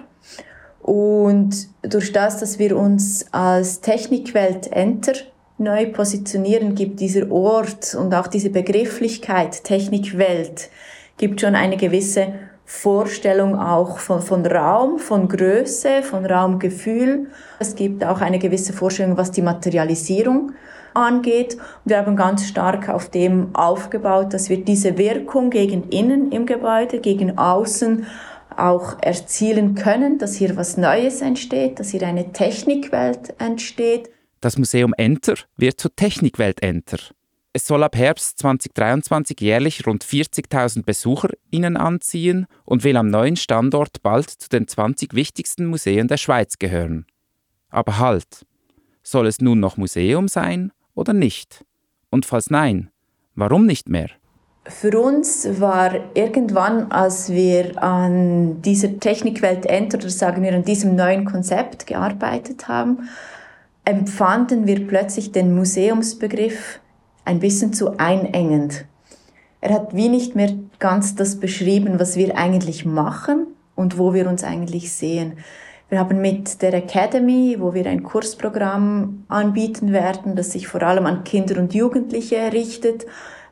Und 0.83 1.69
durch 1.83 2.13
das, 2.13 2.39
dass 2.39 2.59
wir 2.59 2.77
uns 2.77 3.27
als 3.33 3.81
Technikwelt 3.81 4.71
Enter 4.73 5.15
neu 5.59 5.87
positionieren, 5.87 6.75
gibt 6.75 7.01
dieser 7.01 7.31
Ort 7.31 7.95
und 7.95 8.15
auch 8.15 8.27
diese 8.27 8.51
Begrifflichkeit 8.51 9.65
Technikwelt 9.65 10.69
gibt 11.19 11.41
schon 11.41 11.55
eine 11.55 11.77
gewisse 11.77 12.35
Vorstellung 12.67 13.59
auch 13.59 13.99
von, 13.99 14.21
von 14.21 14.45
Raum, 14.45 14.99
von 14.99 15.29
Größe, 15.29 16.03
von 16.03 16.27
Raumgefühl. 16.27 17.29
Es 17.61 17.77
gibt 17.77 18.05
auch 18.05 18.21
eine 18.21 18.41
gewisse 18.41 18.73
Vorstellung, 18.73 19.17
was 19.17 19.31
die 19.31 19.41
Materialisierung 19.43 20.53
angeht. 20.93 21.57
Wir 21.85 21.99
haben 21.99 22.17
ganz 22.17 22.45
stark 22.47 22.89
auf 22.89 23.09
dem 23.09 23.55
aufgebaut, 23.55 24.35
dass 24.35 24.49
wir 24.49 24.65
diese 24.65 24.99
Wirkung 24.99 25.51
gegen 25.51 25.91
innen 25.91 26.33
im 26.33 26.45
Gebäude, 26.45 26.99
gegen 26.99 27.39
außen 27.39 28.07
auch 28.57 29.01
erzielen 29.01 29.75
können, 29.77 30.19
dass 30.19 30.35
hier 30.35 30.57
was 30.57 30.77
Neues 30.77 31.21
entsteht, 31.21 31.79
dass 31.79 31.91
hier 31.91 32.03
eine 32.03 32.33
Technikwelt 32.33 33.35
entsteht. 33.39 34.11
Das 34.41 34.59
Museum 34.59 34.93
Enter 34.97 35.35
wird 35.57 35.81
zur 35.81 35.95
Technikwelt 35.95 36.63
Enter. 36.63 36.99
Es 37.57 37.67
soll 37.67 37.85
ab 37.85 37.97
Herbst 37.97 38.39
2023 38.41 39.41
jährlich 39.41 39.87
rund 39.87 40.05
40.000 40.05 40.85
BesucherInnen 40.85 41.79
anziehen 41.79 42.45
und 42.67 42.85
will 42.85 42.99
am 42.99 43.09
neuen 43.09 43.37
Standort 43.37 44.03
bald 44.03 44.29
zu 44.29 44.51
den 44.51 44.69
20 44.69 45.15
wichtigsten 45.15 45.65
Museen 45.65 46.07
der 46.07 46.19
Schweiz 46.19 46.59
gehören. 46.59 47.07
Aber 47.71 47.99
halt, 47.99 48.45
soll 49.03 49.27
es 49.27 49.41
nun 49.41 49.59
noch 49.59 49.79
Museum 49.79 50.29
sein 50.29 50.71
oder 50.95 51.15
nicht? 51.15 51.65
Und 52.11 52.27
falls 52.27 52.51
nein, 52.51 52.91
warum 53.37 53.65
nicht 53.65 53.89
mehr? 53.89 54.11
Für 54.65 55.01
uns 55.01 55.49
war 55.59 56.15
irgendwann, 56.15 56.93
als 56.93 57.31
wir 57.31 57.83
an 57.83 58.61
dieser 58.61 59.01
Technikwelt 59.01 59.65
Enter 59.65 59.97
oder 59.97 60.11
sagen 60.11 60.43
wir 60.43 60.53
an 60.53 60.65
diesem 60.67 60.95
neuen 60.95 61.25
Konzept 61.25 61.87
gearbeitet 61.87 62.69
haben, 62.69 63.09
empfanden 63.87 64.67
wir 64.67 64.87
plötzlich 64.87 65.33
den 65.33 65.55
Museumsbegriff 65.55 66.81
ein 67.27 67.41
bisschen 67.41 67.75
zu 67.75 67.99
einengend. 67.99 68.87
Er 69.61 69.75
hat 69.75 69.95
wie 69.95 70.09
nicht 70.09 70.35
mehr 70.35 70.55
ganz 70.79 71.15
das 71.15 71.39
beschrieben, 71.41 71.99
was 71.99 72.17
wir 72.17 72.39
eigentlich 72.39 72.87
machen 72.87 73.49
und 73.75 73.99
wo 73.99 74.15
wir 74.15 74.29
uns 74.29 74.45
eigentlich 74.45 74.93
sehen. 74.93 75.35
Wir 75.89 75.99
haben 75.99 76.21
mit 76.21 76.63
der 76.63 76.75
Academy, 76.75 77.57
wo 77.61 77.75
wir 77.75 77.87
ein 77.87 78.03
Kursprogramm 78.03 79.25
anbieten 79.29 79.93
werden, 79.93 80.35
das 80.35 80.53
sich 80.53 80.67
vor 80.67 80.83
allem 80.83 81.07
an 81.07 81.25
Kinder 81.25 81.61
und 81.61 81.75
Jugendliche 81.75 82.53
richtet, 82.53 83.07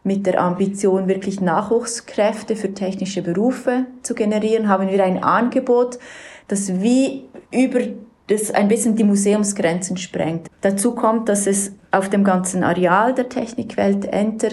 mit 0.07 0.27
der 0.27 0.41
Ambition, 0.41 1.09
wirklich 1.09 1.41
Nachwuchskräfte 1.41 2.57
für 2.57 2.75
technische 2.75 3.23
Berufe 3.23 3.87
zu 4.03 4.15
generieren, 4.15 4.69
haben 4.69 4.89
wir 4.89 5.03
ein 5.03 5.23
Angebot, 5.23 5.99
das 6.47 6.81
wie 6.81 7.25
über 7.51 7.81
das 8.29 8.51
ein 8.51 8.69
bisschen 8.69 8.97
die 8.97 9.05
Museumsgrenzen 9.05 9.97
sprengt. 9.97 10.49
Dazu 10.61 10.95
kommt, 10.95 11.29
dass 11.29 11.47
es 11.47 11.73
auf 11.91 12.09
dem 12.09 12.25
ganzen 12.25 12.65
Areal 12.65 13.15
der 13.15 13.29
Technikwelt 13.29 14.07
Enter, 14.07 14.49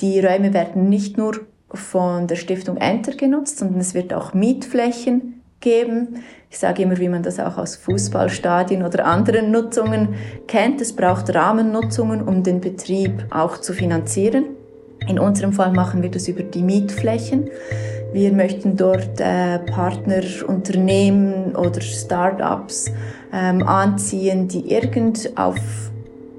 die 0.00 0.20
Räume 0.20 0.52
werden 0.52 0.88
nicht 0.88 1.16
nur 1.16 1.40
von 1.72 2.26
der 2.26 2.36
Stiftung 2.36 2.76
Enter 2.76 3.12
genutzt, 3.12 3.58
sondern 3.58 3.80
es 3.80 3.94
wird 3.94 4.12
auch 4.12 4.34
Mietflächen 4.34 5.40
geben. 5.60 6.22
Ich 6.50 6.58
sage 6.58 6.82
immer, 6.82 6.98
wie 6.98 7.08
man 7.08 7.22
das 7.22 7.40
auch 7.40 7.58
aus 7.58 7.76
Fußballstadien 7.76 8.84
oder 8.84 9.06
anderen 9.06 9.50
Nutzungen 9.50 10.14
kennt. 10.46 10.80
Es 10.80 10.94
braucht 10.94 11.34
Rahmennutzungen, 11.34 12.22
um 12.22 12.42
den 12.42 12.60
Betrieb 12.60 13.26
auch 13.30 13.58
zu 13.58 13.72
finanzieren. 13.72 14.44
In 15.08 15.18
unserem 15.18 15.52
Fall 15.52 15.72
machen 15.72 16.02
wir 16.02 16.10
das 16.10 16.28
über 16.28 16.42
die 16.42 16.62
Mietflächen. 16.62 17.50
Wir 18.14 18.32
möchten 18.32 18.76
dort 18.76 19.18
äh, 19.18 19.58
Partnerunternehmen 19.58 21.56
oder 21.56 21.80
Startups 21.80 22.92
ähm, 23.32 23.66
anziehen, 23.66 24.46
die 24.46 24.70
irgend 24.70 25.36
auf 25.36 25.58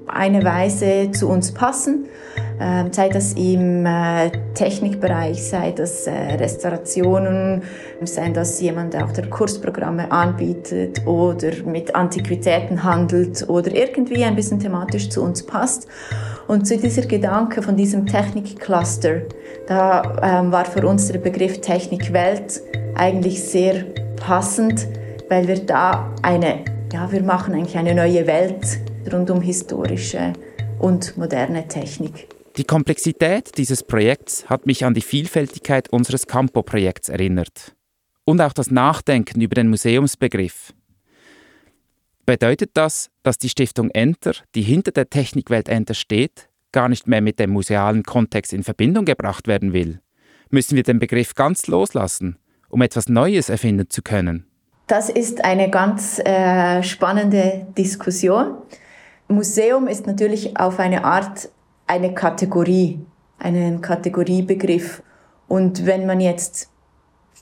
eine 0.06 0.42
Weise 0.42 1.10
zu 1.12 1.28
uns 1.28 1.52
passen. 1.52 2.06
Ähm, 2.58 2.90
sei 2.90 3.10
das 3.10 3.34
im 3.34 3.84
äh, 3.84 4.30
Technikbereich, 4.54 5.42
sei 5.42 5.72
das 5.72 6.06
äh, 6.06 6.12
Restaurationen, 6.12 7.62
sei 8.02 8.30
das 8.30 8.60
jemand, 8.62 8.94
der 8.94 9.04
auch 9.04 9.12
der 9.12 9.28
Kursprogramme 9.28 10.10
anbietet 10.10 11.06
oder 11.06 11.50
mit 11.66 11.94
Antiquitäten 11.94 12.82
handelt 12.82 13.46
oder 13.48 13.74
irgendwie 13.74 14.24
ein 14.24 14.34
bisschen 14.34 14.58
thematisch 14.58 15.10
zu 15.10 15.22
uns 15.22 15.44
passt. 15.44 15.86
Und 16.48 16.66
zu 16.66 16.78
dieser 16.78 17.02
Gedanke 17.02 17.60
von 17.60 17.76
diesem 17.76 18.06
Technikcluster, 18.06 19.22
da 19.66 20.16
ähm, 20.22 20.50
war 20.50 20.64
für 20.64 20.86
uns 20.86 21.08
der 21.08 21.18
Begriff 21.18 21.60
Technikwelt 21.60 22.62
eigentlich 22.94 23.42
sehr 23.42 23.84
passend, 24.16 24.86
weil 25.28 25.46
wir 25.46 25.58
da 25.58 26.10
eine, 26.22 26.64
ja, 26.90 27.12
wir 27.12 27.22
machen 27.22 27.52
eigentlich 27.54 27.76
eine 27.76 27.94
neue 27.94 28.26
Welt 28.26 28.78
rund 29.12 29.30
um 29.30 29.42
historische 29.42 30.32
und 30.78 31.18
moderne 31.18 31.68
Technik. 31.68 32.35
Die 32.56 32.64
Komplexität 32.64 33.58
dieses 33.58 33.82
Projekts 33.82 34.48
hat 34.48 34.64
mich 34.64 34.82
an 34.86 34.94
die 34.94 35.02
Vielfältigkeit 35.02 35.90
unseres 35.90 36.26
Campo-Projekts 36.26 37.10
erinnert. 37.10 37.74
Und 38.24 38.40
auch 38.40 38.54
das 38.54 38.70
Nachdenken 38.70 39.42
über 39.42 39.54
den 39.54 39.68
Museumsbegriff. 39.68 40.72
Bedeutet 42.24 42.70
das, 42.72 43.10
dass 43.22 43.36
die 43.36 43.50
Stiftung 43.50 43.90
Enter, 43.90 44.32
die 44.54 44.62
hinter 44.62 44.90
der 44.90 45.10
Technikwelt 45.10 45.68
Enter 45.68 45.92
steht, 45.92 46.48
gar 46.72 46.88
nicht 46.88 47.06
mehr 47.06 47.20
mit 47.20 47.38
dem 47.38 47.50
musealen 47.50 48.02
Kontext 48.04 48.54
in 48.54 48.62
Verbindung 48.62 49.04
gebracht 49.04 49.46
werden 49.46 49.74
will? 49.74 50.00
Müssen 50.48 50.76
wir 50.76 50.82
den 50.82 50.98
Begriff 50.98 51.34
ganz 51.34 51.66
loslassen, 51.66 52.38
um 52.70 52.80
etwas 52.80 53.10
Neues 53.10 53.50
erfinden 53.50 53.90
zu 53.90 54.00
können? 54.00 54.46
Das 54.86 55.10
ist 55.10 55.44
eine 55.44 55.68
ganz 55.68 56.20
äh, 56.20 56.82
spannende 56.82 57.66
Diskussion. 57.76 58.56
Museum 59.28 59.88
ist 59.88 60.06
natürlich 60.06 60.58
auf 60.58 60.78
eine 60.78 61.04
Art 61.04 61.50
eine 61.86 62.14
Kategorie, 62.14 63.00
einen 63.38 63.80
Kategoriebegriff. 63.80 65.02
Und 65.48 65.86
wenn 65.86 66.06
man 66.06 66.20
jetzt 66.20 66.70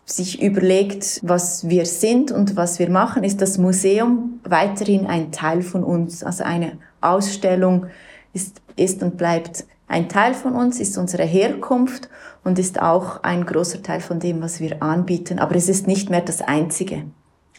sich 0.07 0.43
überlegt, 0.43 1.21
was 1.23 1.69
wir 1.69 1.87
sind 1.87 2.31
und 2.31 2.57
was 2.57 2.79
wir 2.79 2.91
machen, 2.91 3.25
ist 3.25 3.41
das 3.41 3.57
Museum 3.57 4.41
weiterhin 4.45 5.07
ein 5.07 5.33
Teil 5.33 5.63
von 5.63 5.83
uns. 5.83 6.23
Also 6.23 6.45
eine 6.45 6.79
Ausstellung 7.01 7.87
ist, 8.35 8.61
ist 8.77 9.03
und 9.03 9.17
bleibt 9.17 9.65
ein 9.89 10.09
Teil 10.09 10.35
von 10.35 10.55
uns, 10.55 10.79
ist 10.79 10.99
unsere 10.99 11.25
Herkunft 11.25 12.11
und 12.43 12.59
ist 12.59 12.83
auch 12.83 13.23
ein 13.23 13.47
großer 13.47 13.83
Teil 13.83 14.01
von 14.01 14.21
dem, 14.21 14.43
was 14.43 14.61
wir 14.61 14.83
anbieten. 14.83 15.39
Aber 15.39 15.57
es 15.57 15.69
ist 15.69 15.87
nicht 15.87 16.11
mehr 16.11 16.21
das 16.21 16.43
Einzige, 16.43 17.05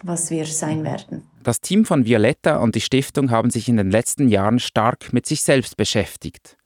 was 0.04 0.30
wir 0.30 0.45
sein 0.45 0.84
werden. 0.84 1.24
Das 1.41 1.62
Team 1.62 1.86
von 1.86 2.06
Violetta 2.06 2.58
und 2.58 2.76
die 2.76 2.82
Stiftung 2.82 3.32
haben 3.32 3.50
sich 3.50 3.69
in 3.69 3.78
den 3.78 3.89
letzten 3.89 4.28
Jahren 4.28 4.60
stark 4.60 5.13
mit 5.13 5.26
sich 5.26 5.41
selbst 5.41 5.78
beschäftigt 5.78 6.58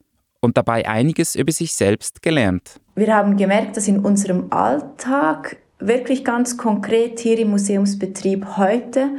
und 0.42 0.58
dabei 0.58 0.88
einiges 0.88 1.36
über 1.36 1.52
sich 1.52 1.74
selbst 1.74 2.22
gelernt. 2.22 2.80
Wir 2.96 3.16
haben 3.16 3.38
gemerkt, 3.38 3.78
dass 3.78 3.88
in 3.88 4.00
unserem 4.00 4.52
Alltag 4.52 5.58
wirklich 5.80 6.24
ganz 6.26 6.58
konkret 6.58 7.20
hier 7.20 7.40
im 7.40 7.52
Museumsbetrieb 7.52 8.58
heute 8.58 9.10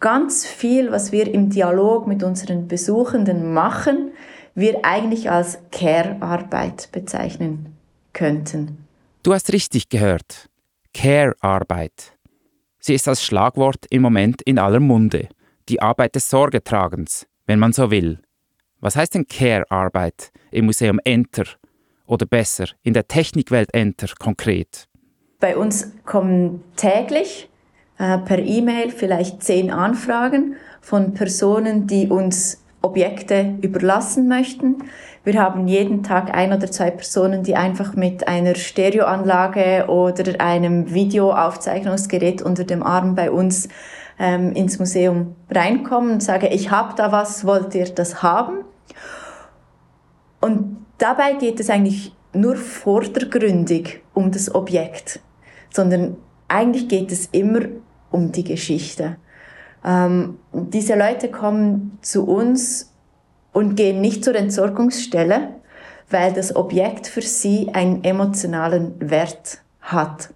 ganz 0.00 0.44
viel, 0.44 0.90
was 0.90 1.12
wir 1.12 1.32
im 1.32 1.50
Dialog 1.50 2.06
mit 2.06 2.22
unseren 2.22 2.68
Besuchenden 2.68 3.52
machen, 3.54 4.12
wir 4.54 4.84
eigentlich 4.84 5.30
als 5.30 5.58
Care-Arbeit 5.70 6.90
bezeichnen 6.92 7.74
könnten. 8.12 8.84
Du 9.22 9.32
hast 9.32 9.52
richtig 9.52 9.88
gehört. 9.88 10.48
Care-Arbeit. 10.92 12.18
Sie 12.78 12.94
ist 12.94 13.08
als 13.08 13.24
Schlagwort 13.24 13.86
im 13.90 14.02
Moment 14.02 14.42
in 14.42 14.58
aller 14.58 14.80
Munde. 14.80 15.28
Die 15.68 15.80
Arbeit 15.80 16.16
des 16.16 16.28
Sorgetragens, 16.28 17.26
wenn 17.46 17.60
man 17.60 17.72
so 17.72 17.90
will. 17.90 18.18
Was 18.82 18.96
heißt 18.96 19.14
denn 19.14 19.28
Care-Arbeit 19.28 20.32
im 20.50 20.64
Museum 20.64 20.98
Enter 21.04 21.44
oder 22.04 22.26
besser 22.26 22.64
in 22.82 22.94
der 22.94 23.06
Technikwelt 23.06 23.72
Enter 23.72 24.08
konkret? 24.18 24.88
Bei 25.38 25.56
uns 25.56 25.92
kommen 26.04 26.64
täglich 26.74 27.48
äh, 27.98 28.18
per 28.18 28.40
E-Mail 28.40 28.90
vielleicht 28.90 29.44
zehn 29.44 29.70
Anfragen 29.70 30.56
von 30.80 31.14
Personen, 31.14 31.86
die 31.86 32.08
uns 32.08 32.60
Objekte 32.82 33.54
überlassen 33.62 34.26
möchten. 34.26 34.78
Wir 35.22 35.40
haben 35.40 35.68
jeden 35.68 36.02
Tag 36.02 36.34
ein 36.34 36.52
oder 36.52 36.68
zwei 36.68 36.90
Personen, 36.90 37.44
die 37.44 37.54
einfach 37.54 37.94
mit 37.94 38.26
einer 38.26 38.56
Stereoanlage 38.56 39.86
oder 39.86 40.40
einem 40.40 40.92
Videoaufzeichnungsgerät 40.92 42.42
unter 42.42 42.64
dem 42.64 42.82
Arm 42.82 43.14
bei 43.14 43.30
uns 43.30 43.68
ähm, 44.18 44.50
ins 44.54 44.80
Museum 44.80 45.36
reinkommen 45.48 46.14
und 46.14 46.22
sagen, 46.24 46.48
ich 46.50 46.72
habe 46.72 46.94
da 46.96 47.12
was, 47.12 47.46
wollt 47.46 47.76
ihr 47.76 47.84
das 47.84 48.24
haben? 48.24 48.64
Und 50.42 50.84
dabei 50.98 51.34
geht 51.34 51.60
es 51.60 51.70
eigentlich 51.70 52.12
nur 52.34 52.56
vordergründig 52.56 54.00
um 54.12 54.32
das 54.32 54.52
Objekt, 54.54 55.20
sondern 55.70 56.16
eigentlich 56.48 56.88
geht 56.88 57.12
es 57.12 57.26
immer 57.26 57.60
um 58.10 58.32
die 58.32 58.42
Geschichte. 58.44 59.16
Ähm, 59.84 60.38
diese 60.52 60.96
Leute 60.96 61.30
kommen 61.30 61.98
zu 62.02 62.26
uns 62.26 62.92
und 63.52 63.76
gehen 63.76 64.00
nicht 64.00 64.24
zur 64.24 64.34
Entsorgungsstelle, 64.34 65.48
weil 66.10 66.32
das 66.32 66.56
Objekt 66.56 67.06
für 67.06 67.22
sie 67.22 67.70
einen 67.72 68.02
emotionalen 68.02 68.94
Wert 68.98 69.62
hat. 69.80 70.30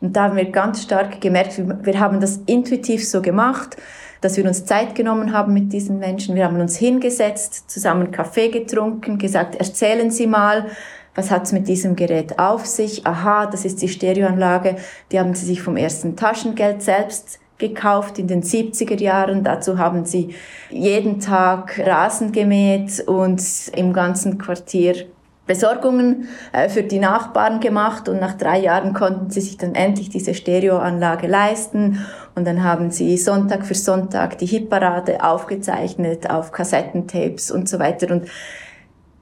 Und 0.00 0.16
da 0.16 0.24
haben 0.24 0.36
wir 0.36 0.50
ganz 0.50 0.82
stark 0.82 1.20
gemerkt, 1.20 1.58
wir 1.58 2.00
haben 2.00 2.20
das 2.20 2.40
intuitiv 2.46 3.06
so 3.06 3.20
gemacht 3.20 3.76
dass 4.22 4.38
wir 4.38 4.46
uns 4.46 4.64
Zeit 4.64 4.94
genommen 4.94 5.34
haben 5.34 5.52
mit 5.52 5.72
diesen 5.72 5.98
Menschen. 5.98 6.34
Wir 6.34 6.46
haben 6.46 6.60
uns 6.60 6.76
hingesetzt, 6.78 7.70
zusammen 7.70 8.10
Kaffee 8.10 8.48
getrunken, 8.48 9.18
gesagt, 9.18 9.56
erzählen 9.56 10.10
Sie 10.10 10.26
mal, 10.26 10.66
was 11.14 11.30
hat 11.30 11.42
es 11.42 11.52
mit 11.52 11.68
diesem 11.68 11.94
Gerät 11.94 12.38
auf 12.38 12.64
sich? 12.64 13.06
Aha, 13.06 13.44
das 13.46 13.66
ist 13.66 13.82
die 13.82 13.88
Stereoanlage. 13.88 14.76
Die 15.10 15.20
haben 15.20 15.34
Sie 15.34 15.44
sich 15.44 15.60
vom 15.60 15.76
ersten 15.76 16.16
Taschengeld 16.16 16.80
selbst 16.80 17.38
gekauft 17.58 18.18
in 18.18 18.26
den 18.26 18.42
70er 18.42 19.00
Jahren. 19.00 19.44
Dazu 19.44 19.78
haben 19.78 20.04
sie 20.04 20.34
jeden 20.68 21.20
Tag 21.20 21.78
Rasen 21.78 22.32
gemäht 22.32 23.00
und 23.06 23.42
im 23.74 23.92
ganzen 23.92 24.36
Quartier 24.38 25.06
Besorgungen 25.46 26.28
äh, 26.52 26.68
für 26.68 26.82
die 26.82 26.98
Nachbarn 26.98 27.60
gemacht 27.60 28.08
und 28.08 28.20
nach 28.20 28.34
drei 28.34 28.60
Jahren 28.60 28.94
konnten 28.94 29.30
sie 29.30 29.40
sich 29.40 29.56
dann 29.56 29.74
endlich 29.74 30.08
diese 30.08 30.34
Stereoanlage 30.34 31.26
leisten 31.26 32.04
und 32.34 32.46
dann 32.46 32.62
haben 32.62 32.90
sie 32.90 33.16
Sonntag 33.16 33.66
für 33.66 33.74
Sonntag 33.74 34.38
die 34.38 34.46
Hitparade 34.46 35.24
aufgezeichnet 35.24 36.30
auf 36.30 36.52
Kassettentapes 36.52 37.50
und 37.50 37.68
so 37.68 37.78
weiter 37.78 38.12
und 38.12 38.28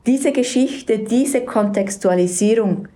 diese 0.06 0.32
Geschichte, 0.32 0.98
diese 1.00 1.42
Kontextualisierung, 1.44 2.88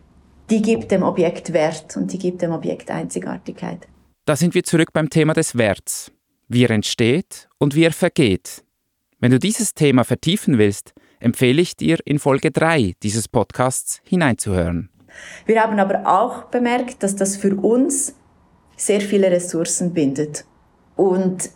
die 0.51 0.63
gibt 0.63 0.91
dem 0.91 1.03
Objekt 1.03 1.53
Wert 1.53 1.97
und 1.97 2.13
die 2.13 2.19
gibt 2.19 2.43
dem 2.43 2.53
Objekt 2.53 2.91
Einzigartigkeit. 2.91 3.87
Da 4.27 4.37
sind 4.37 4.55
wir 4.55 4.65
zurück 4.65 4.93
beim 4.93 5.11
Thema 5.11 5.35
des 5.35 5.57
Werts. 5.57 6.11
Wie 6.49 6.65
er 6.65 6.71
entsteht 6.71 7.49
und 7.59 7.75
wie 7.75 7.85
er 7.85 7.93
vergeht. 7.93 8.65
Wenn 9.19 9.31
du 9.31 9.39
dieses 9.39 9.75
Thema 9.75 10.05
vertiefen 10.05 10.59
willst, 10.59 10.93
empfehle 11.25 11.63
ich 11.63 11.77
dir, 11.77 11.99
in 12.05 12.19
Folge 12.19 12.51
3 12.51 12.95
dieses 13.03 13.29
Podcasts 13.29 14.01
hineinzuhören. 14.05 14.91
Wir 15.47 15.63
haben 15.63 15.79
aber 15.79 16.07
auch 16.07 16.45
bemerkt, 16.45 17.03
dass 17.03 17.17
das 17.17 17.37
für 17.37 17.57
uns 17.57 18.15
sehr 18.77 19.01
viele 19.01 19.31
Ressourcen 19.31 19.93
bindet. 19.93 20.45
Und 20.97 21.51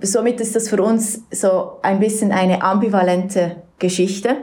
somit 0.00 0.40
ist 0.40 0.56
das 0.56 0.68
für 0.68 0.82
uns 0.82 1.22
so 1.30 1.78
ein 1.82 2.00
bisschen 2.00 2.32
eine 2.32 2.62
ambivalente 2.62 3.62
Geschichte. 3.78 4.36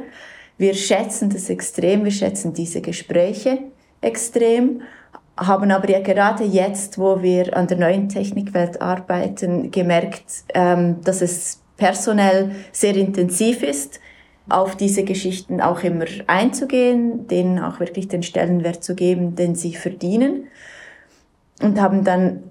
Wir 0.57 0.73
schätzen 0.73 1.29
das 1.29 1.49
extrem, 1.49 2.03
wir 2.03 2.11
schätzen 2.11 2.53
diese 2.53 2.81
Gespräche 2.81 3.59
extrem, 4.01 4.81
haben 5.37 5.71
aber 5.71 5.89
ja 5.89 5.99
gerade 5.99 6.43
jetzt, 6.43 6.97
wo 6.97 7.21
wir 7.21 7.57
an 7.57 7.67
der 7.67 7.77
neuen 7.77 8.07
Technikwelt 8.07 8.81
arbeiten, 8.81 9.71
gemerkt, 9.71 10.25
ähm, 10.53 11.01
dass 11.03 11.21
es 11.21 11.61
personell 11.77 12.51
sehr 12.71 12.95
intensiv 12.95 13.63
ist, 13.63 13.99
auf 14.49 14.75
diese 14.75 15.03
Geschichten 15.03 15.61
auch 15.61 15.83
immer 15.83 16.05
einzugehen, 16.27 17.27
denen 17.27 17.59
auch 17.59 17.79
wirklich 17.79 18.07
den 18.07 18.23
Stellenwert 18.23 18.83
zu 18.83 18.95
geben, 18.95 19.35
den 19.35 19.55
sie 19.55 19.73
verdienen. 19.73 20.47
Und 21.61 21.79
haben 21.79 22.03
dann 22.03 22.43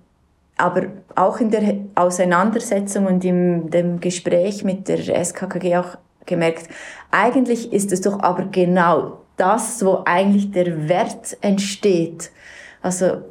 aber 0.57 0.87
auch 1.17 1.41
in 1.41 1.51
der 1.51 1.77
Auseinandersetzung 1.95 3.07
und 3.07 3.25
im 3.25 3.71
dem 3.71 4.01
Gespräch 4.01 4.65
mit 4.65 4.89
der 4.89 5.25
SKKG 5.25 5.77
auch 5.77 5.99
gemerkt, 6.25 6.69
eigentlich 7.11 7.73
ist 7.73 7.93
es 7.93 8.01
doch 8.01 8.21
aber 8.21 8.45
genau 8.45 9.19
das, 9.37 9.85
wo 9.85 10.03
eigentlich 10.05 10.51
der 10.53 10.89
Wert 10.89 11.37
entsteht. 11.41 12.31
Also 12.81 13.23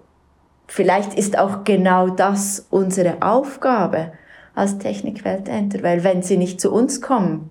vielleicht 0.67 1.13
ist 1.13 1.38
auch 1.38 1.63
genau 1.63 2.10
das 2.10 2.67
unsere 2.69 3.21
Aufgabe 3.21 4.12
als 4.54 4.78
Technikweltenter, 4.78 5.84
weil 5.84 6.04
wenn 6.04 6.21
sie 6.21 6.38
nicht 6.38 6.60
zu 6.60 6.74
uns 6.74 7.02
kommen, 7.02 7.50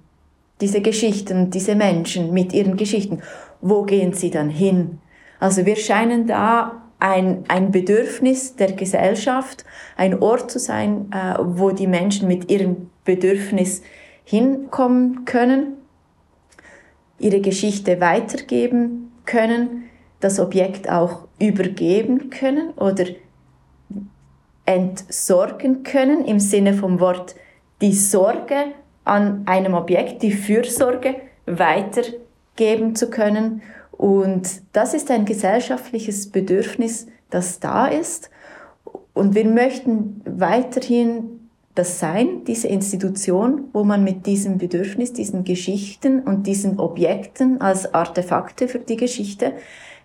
diese 0.60 0.80
Geschichten, 0.80 1.50
diese 1.50 1.74
Menschen 1.74 2.32
mit 2.32 2.52
ihren 2.52 2.76
Geschichten, 2.76 3.20
wo 3.60 3.82
gehen 3.82 4.12
sie 4.12 4.30
dann 4.30 4.50
hin? 4.50 4.98
Also 5.38 5.64
wir 5.66 5.76
scheinen 5.76 6.26
da 6.26 6.82
ein, 6.98 7.44
ein 7.48 7.72
Bedürfnis 7.72 8.56
der 8.56 8.72
Gesellschaft, 8.72 9.64
ein 9.96 10.20
Ort 10.20 10.50
zu 10.50 10.58
sein, 10.58 11.10
äh, 11.12 11.38
wo 11.40 11.70
die 11.70 11.86
Menschen 11.86 12.28
mit 12.28 12.50
ihrem 12.50 12.90
Bedürfnis 13.04 13.82
hinkommen 14.24 15.24
können, 15.24 15.78
ihre 17.18 17.40
Geschichte 17.40 18.00
weitergeben 18.00 19.12
können, 19.24 19.84
das 20.20 20.38
Objekt 20.38 20.90
auch 20.90 21.26
übergeben 21.38 22.28
können 22.28 22.70
oder 22.72 23.06
entsorgen 24.66 25.82
können 25.82 26.24
im 26.24 26.38
Sinne 26.38 26.74
vom 26.74 27.00
Wort 27.00 27.34
die 27.80 27.94
Sorge 27.94 28.74
an 29.10 29.42
einem 29.46 29.74
Objekt, 29.74 30.22
die 30.22 30.30
Fürsorge 30.30 31.16
weitergeben 31.44 32.94
zu 32.94 33.10
können. 33.10 33.60
Und 33.90 34.48
das 34.72 34.94
ist 34.94 35.10
ein 35.10 35.24
gesellschaftliches 35.24 36.30
Bedürfnis, 36.30 37.08
das 37.28 37.58
da 37.58 37.86
ist. 37.88 38.30
Und 39.12 39.34
wir 39.34 39.44
möchten 39.44 40.22
weiterhin 40.24 41.40
das 41.74 41.98
sein, 41.98 42.44
diese 42.46 42.68
Institution, 42.68 43.64
wo 43.72 43.82
man 43.82 44.04
mit 44.04 44.26
diesem 44.26 44.58
Bedürfnis, 44.58 45.12
diesen 45.12 45.42
Geschichten 45.42 46.20
und 46.20 46.46
diesen 46.46 46.78
Objekten 46.78 47.60
als 47.60 47.92
Artefakte 47.92 48.68
für 48.68 48.78
die 48.78 48.96
Geschichte 48.96 49.54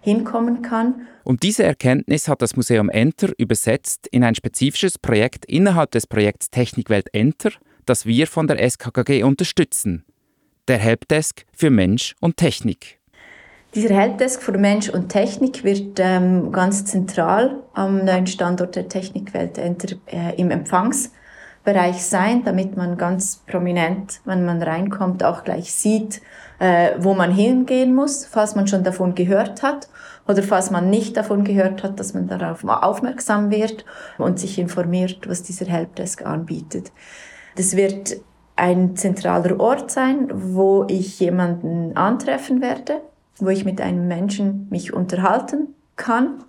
hinkommen 0.02 0.64
kann. 0.64 1.08
Und 1.24 1.44
diese 1.44 1.64
Erkenntnis 1.64 2.28
hat 2.28 2.42
das 2.42 2.56
Museum 2.56 2.90
Enter 2.90 3.34
übersetzt 3.38 4.08
in 4.08 4.24
ein 4.24 4.36
spezifisches 4.36 4.98
Projekt 4.98 5.46
innerhalb 5.46 5.92
des 5.92 6.08
Projekts 6.08 6.50
Technikwelt 6.50 7.14
Enter, 7.14 7.52
das 7.86 8.06
wir 8.06 8.28
von 8.28 8.48
der 8.48 8.70
SKKG 8.70 9.24
unterstützen. 9.24 10.06
Der 10.68 10.78
Helpdesk 10.78 11.46
für 11.54 11.70
Mensch 11.70 12.16
und 12.20 12.38
Technik. 12.38 13.00
Dieser 13.76 13.94
Helpdesk 13.94 14.42
für 14.42 14.58
Mensch 14.58 14.90
und 14.90 15.10
Technik 15.10 15.64
wird 15.64 16.00
ähm, 16.00 16.52
ganz 16.52 16.86
zentral 16.86 17.64
am 17.74 18.06
neuen 18.06 18.26
Standort 18.26 18.76
der 18.76 18.88
Technikwelt 18.88 19.58
äh, 19.58 20.36
im 20.38 20.50
Empfangs 20.50 21.12
Bereich 21.66 22.04
sein, 22.06 22.44
damit 22.44 22.78
man 22.78 22.96
ganz 22.96 23.42
prominent, 23.48 24.22
wenn 24.24 24.46
man 24.46 24.62
reinkommt, 24.62 25.24
auch 25.24 25.44
gleich 25.44 25.74
sieht, 25.74 26.22
äh, 26.60 26.92
wo 27.00 27.16
man 27.16 27.32
hingehen 27.32 27.96
muss, 27.96 28.24
falls 28.24 28.56
man 28.56 28.68
schon 28.68 28.84
davon 28.84 29.16
gehört 29.16 29.64
hat 29.64 29.90
oder 30.28 30.44
falls 30.44 30.70
man 30.70 30.92
nicht 30.92 31.18
davon 31.18 31.44
gehört 31.44 31.82
hat, 31.84 32.00
dass 32.00 32.14
man 32.14 32.28
darauf 32.28 32.64
aufmerksam 32.64 33.50
wird 33.50 33.84
und 34.20 34.40
sich 34.40 34.60
informiert, 34.60 35.28
was 35.28 35.42
dieser 35.42 35.66
Helpdesk 35.66 36.24
anbietet. 36.24 36.92
Das 37.56 37.76
wird 37.76 38.18
ein 38.56 38.96
zentraler 38.96 39.60
Ort 39.60 39.92
sein, 39.92 40.30
wo 40.34 40.86
ich 40.88 41.20
jemanden 41.20 41.96
antreffen 41.98 42.62
werde, 42.62 43.02
wo 43.38 43.50
ich 43.50 43.66
mit 43.66 43.82
einem 43.82 44.08
Menschen 44.08 44.68
mich 44.70 44.94
unterhalten 44.94 45.76
kann 45.96 46.44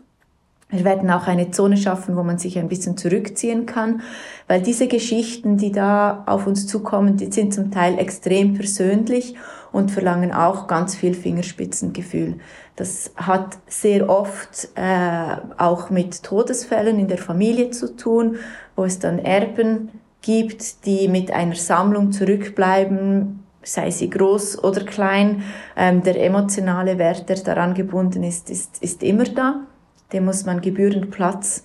wir 0.68 0.84
werden 0.84 1.10
auch 1.10 1.28
eine 1.28 1.52
Zone 1.52 1.76
schaffen, 1.76 2.16
wo 2.16 2.24
man 2.24 2.38
sich 2.38 2.58
ein 2.58 2.68
bisschen 2.68 2.96
zurückziehen 2.96 3.66
kann, 3.66 4.02
weil 4.48 4.60
diese 4.60 4.88
Geschichten, 4.88 5.58
die 5.58 5.70
da 5.70 6.24
auf 6.26 6.48
uns 6.48 6.66
zukommen, 6.66 7.16
die 7.16 7.30
sind 7.30 7.54
zum 7.54 7.70
Teil 7.70 7.98
extrem 8.00 8.54
persönlich 8.54 9.36
und 9.70 9.92
verlangen 9.92 10.32
auch 10.32 10.66
ganz 10.66 10.96
viel 10.96 11.14
Fingerspitzengefühl. 11.14 12.38
Das 12.74 13.12
hat 13.16 13.58
sehr 13.68 14.08
oft 14.08 14.68
äh, 14.74 15.36
auch 15.56 15.90
mit 15.90 16.24
Todesfällen 16.24 16.98
in 16.98 17.06
der 17.06 17.18
Familie 17.18 17.70
zu 17.70 17.94
tun, 17.94 18.36
wo 18.74 18.84
es 18.84 18.98
dann 18.98 19.20
Erben 19.20 19.90
gibt, 20.26 20.84
die 20.84 21.08
mit 21.08 21.30
einer 21.30 21.54
Sammlung 21.54 22.12
zurückbleiben, 22.12 23.44
sei 23.62 23.90
sie 23.90 24.10
groß 24.10 24.62
oder 24.62 24.84
klein. 24.84 25.42
Ähm, 25.76 26.02
der 26.02 26.22
emotionale 26.22 26.98
Wert, 26.98 27.28
der 27.28 27.36
daran 27.36 27.74
gebunden 27.74 28.22
ist, 28.22 28.50
ist, 28.50 28.82
ist 28.82 29.02
immer 29.02 29.24
da 29.24 29.66
dem 30.12 30.24
muss 30.24 30.44
man 30.44 30.60
gebührend 30.60 31.10
Platz 31.10 31.64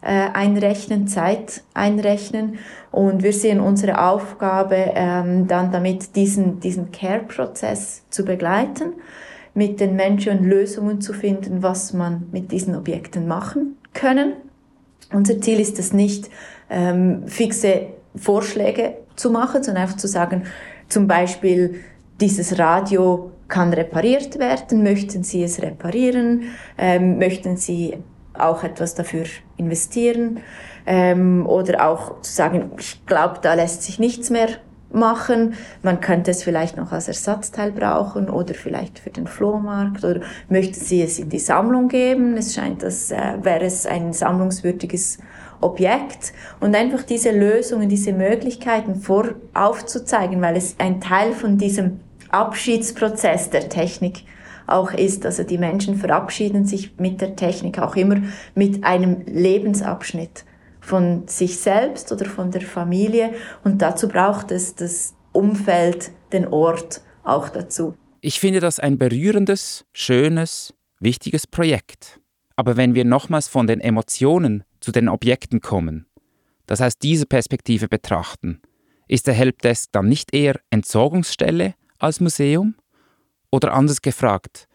äh, 0.00 0.28
einrechnen, 0.32 1.06
Zeit 1.06 1.62
einrechnen. 1.74 2.58
Und 2.90 3.22
wir 3.22 3.32
sehen 3.32 3.60
unsere 3.60 4.02
Aufgabe 4.02 4.92
ähm, 4.94 5.46
dann 5.46 5.70
damit, 5.70 6.16
diesen, 6.16 6.60
diesen 6.60 6.90
Care-Prozess 6.90 8.02
zu 8.10 8.24
begleiten, 8.24 8.94
mit 9.54 9.80
den 9.80 9.96
Menschen 9.96 10.44
Lösungen 10.44 11.00
zu 11.00 11.12
finden, 11.12 11.62
was 11.62 11.92
man 11.92 12.26
mit 12.32 12.52
diesen 12.52 12.74
Objekten 12.74 13.28
machen 13.28 13.76
können. 13.92 14.34
Unser 15.12 15.40
Ziel 15.40 15.60
ist 15.60 15.78
es 15.78 15.92
nicht, 15.92 16.30
ähm, 16.70 17.24
fixe 17.26 17.88
Vorschläge 18.16 18.96
zu 19.16 19.30
machen, 19.30 19.62
sondern 19.62 19.84
einfach 19.84 19.96
zu 19.96 20.08
sagen, 20.08 20.44
zum 20.88 21.06
Beispiel, 21.06 21.80
dieses 22.20 22.58
Radio 22.58 23.32
kann 23.48 23.72
repariert 23.72 24.38
werden. 24.38 24.82
Möchten 24.82 25.24
Sie 25.24 25.42
es 25.42 25.60
reparieren? 25.60 26.44
Ähm, 26.78 27.18
möchten 27.18 27.56
Sie 27.56 27.96
auch 28.34 28.64
etwas 28.64 28.94
dafür 28.94 29.24
investieren? 29.56 30.40
Ähm, 30.86 31.46
oder 31.46 31.88
auch 31.88 32.20
zu 32.22 32.32
sagen, 32.32 32.70
ich 32.78 33.04
glaube, 33.06 33.38
da 33.42 33.54
lässt 33.54 33.82
sich 33.82 33.98
nichts 33.98 34.30
mehr 34.30 34.48
machen. 34.92 35.54
Man 35.82 36.00
könnte 36.00 36.30
es 36.30 36.42
vielleicht 36.42 36.76
noch 36.76 36.92
als 36.92 37.08
Ersatzteil 37.08 37.72
brauchen 37.72 38.28
oder 38.28 38.54
vielleicht 38.54 38.98
für 38.98 39.10
den 39.10 39.26
Flohmarkt 39.26 40.04
oder 40.04 40.20
möchten 40.48 40.74
Sie 40.74 41.02
es 41.02 41.18
in 41.18 41.28
die 41.28 41.38
Sammlung 41.38 41.88
geben? 41.88 42.36
Es 42.36 42.54
scheint, 42.54 42.84
als 42.84 43.10
äh, 43.10 43.36
wäre 43.42 43.64
es 43.64 43.86
ein 43.86 44.12
sammlungswürdiges 44.12 45.18
Objekt 45.62 46.32
und 46.60 46.74
einfach 46.74 47.02
diese 47.02 47.30
Lösungen, 47.30 47.88
diese 47.88 48.12
Möglichkeiten 48.12 48.96
vor 48.96 49.34
aufzuzeigen, 49.54 50.40
weil 50.42 50.56
es 50.56 50.76
ein 50.78 51.00
Teil 51.00 51.32
von 51.32 51.58
diesem 51.58 52.00
Abschiedsprozess 52.30 53.50
der 53.50 53.68
Technik 53.68 54.24
auch 54.66 54.92
ist. 54.92 55.24
Also 55.26 55.44
die 55.44 55.58
Menschen 55.58 55.96
verabschieden 55.96 56.66
sich 56.66 56.98
mit 56.98 57.20
der 57.20 57.36
Technik 57.36 57.78
auch 57.78 57.96
immer 57.96 58.22
mit 58.54 58.84
einem 58.84 59.22
Lebensabschnitt 59.26 60.44
von 60.80 61.28
sich 61.28 61.58
selbst 61.58 62.10
oder 62.12 62.26
von 62.26 62.50
der 62.50 62.62
Familie. 62.62 63.32
Und 63.64 63.82
dazu 63.82 64.08
braucht 64.08 64.50
es 64.50 64.74
das 64.74 65.14
Umfeld, 65.32 66.10
den 66.32 66.48
Ort 66.48 67.02
auch 67.24 67.48
dazu. 67.48 67.94
Ich 68.20 68.40
finde 68.40 68.60
das 68.60 68.78
ein 68.78 68.98
berührendes, 68.98 69.84
schönes, 69.92 70.74
wichtiges 71.00 71.46
Projekt. 71.46 72.20
Aber 72.56 72.76
wenn 72.76 72.94
wir 72.94 73.04
nochmals 73.04 73.48
von 73.48 73.66
den 73.66 73.80
Emotionen 73.80 74.64
zu 74.82 74.92
den 74.92 75.08
Objekten 75.08 75.62
kommen, 75.62 76.06
das 76.66 76.80
heißt 76.80 77.02
diese 77.02 77.24
Perspektive 77.24 77.88
betrachten, 77.88 78.60
ist 79.08 79.26
der 79.26 79.34
Helpdesk 79.34 79.90
dann 79.92 80.08
nicht 80.08 80.34
eher 80.34 80.60
Entsorgungsstelle 80.70 81.74
als 81.98 82.20
Museum? 82.20 82.74
Oder 83.50 83.74
anders 83.74 84.00
gefragt, 84.00 84.68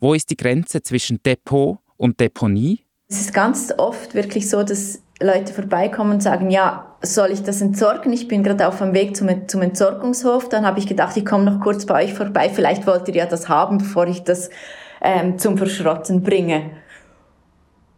wo 0.00 0.14
ist 0.14 0.30
die 0.30 0.36
Grenze 0.36 0.82
zwischen 0.82 1.22
Depot 1.22 1.78
und 1.96 2.18
Deponie? 2.18 2.80
Es 3.08 3.20
ist 3.20 3.34
ganz 3.34 3.72
oft 3.76 4.14
wirklich 4.14 4.48
so, 4.48 4.62
dass 4.62 5.02
Leute 5.20 5.52
vorbeikommen 5.52 6.12
und 6.12 6.22
sagen, 6.22 6.50
ja, 6.50 6.96
soll 7.02 7.30
ich 7.30 7.42
das 7.42 7.60
entsorgen? 7.60 8.12
Ich 8.12 8.28
bin 8.28 8.42
gerade 8.42 8.66
auf 8.66 8.78
dem 8.78 8.94
Weg 8.94 9.14
zum, 9.14 9.46
zum 9.48 9.60
Entsorgungshof. 9.60 10.48
Dann 10.48 10.64
habe 10.64 10.78
ich 10.78 10.86
gedacht, 10.86 11.16
ich 11.16 11.26
komme 11.26 11.44
noch 11.44 11.60
kurz 11.60 11.84
bei 11.84 12.04
euch 12.04 12.14
vorbei. 12.14 12.48
Vielleicht 12.48 12.86
wollt 12.86 13.06
ihr 13.08 13.14
ja 13.14 13.26
das 13.26 13.48
haben, 13.48 13.78
bevor 13.78 14.06
ich 14.06 14.24
das 14.24 14.50
ähm, 15.02 15.38
zum 15.38 15.58
Verschrotten 15.58 16.22
bringe. 16.22 16.70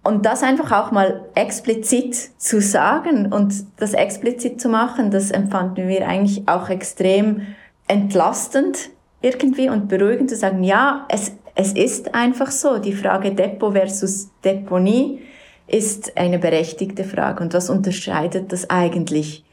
Und 0.04 0.26
das 0.26 0.42
einfach 0.42 0.70
auch 0.70 0.92
mal 0.92 1.22
explizit 1.34 2.14
zu 2.38 2.60
sagen 2.60 3.32
und 3.32 3.54
das 3.78 3.94
explizit 3.94 4.60
zu 4.60 4.68
machen, 4.68 5.10
das 5.10 5.30
empfanden 5.30 5.88
wir 5.88 6.06
eigentlich 6.06 6.46
auch 6.46 6.68
extrem 6.68 7.42
entlastend 7.88 8.90
irgendwie 9.22 9.70
und 9.70 9.88
beruhigend 9.88 10.28
zu 10.28 10.36
sagen, 10.36 10.62
ja, 10.62 11.06
es, 11.08 11.32
Es 11.56 11.72
ist 11.72 12.14
einfach 12.14 12.50
so, 12.50 12.78
die 12.78 12.92
Frage 12.92 13.32
Depot 13.32 13.72
versus 13.72 14.30
Deponie 14.42 15.20
ist 15.66 16.16
eine 16.16 16.38
berechtigte 16.38 17.04
Frage. 17.04 17.42
Und 17.42 17.54
was 17.54 17.70
unterscheidet 17.70 18.52
das 18.52 18.68
eigentlich? 18.68 19.44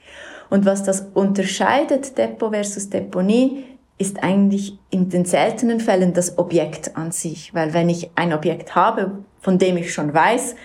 Und 0.50 0.66
was 0.66 0.84
das 0.84 1.08
unterscheidet, 1.14 2.18
Depot 2.18 2.52
versus 2.52 2.90
Deponie, 2.90 3.64
ist 4.02 4.24
eigentlich 4.24 4.78
in 4.90 5.10
den 5.10 5.26
seltenen 5.26 5.80
Fällen 5.80 6.14
das 6.14 6.38
Objekt 6.38 6.98
an 6.98 7.12
sich. 7.12 7.54
Weil 7.54 7.74
wenn 7.74 7.88
ich 7.88 8.10
ein 8.16 8.34
Objekt 8.34 8.76
habe, 8.76 9.20
von 9.40 9.58
dem 9.58 9.78
ich 9.78 9.94
schon 9.94 10.14
weiß, 10.14 10.56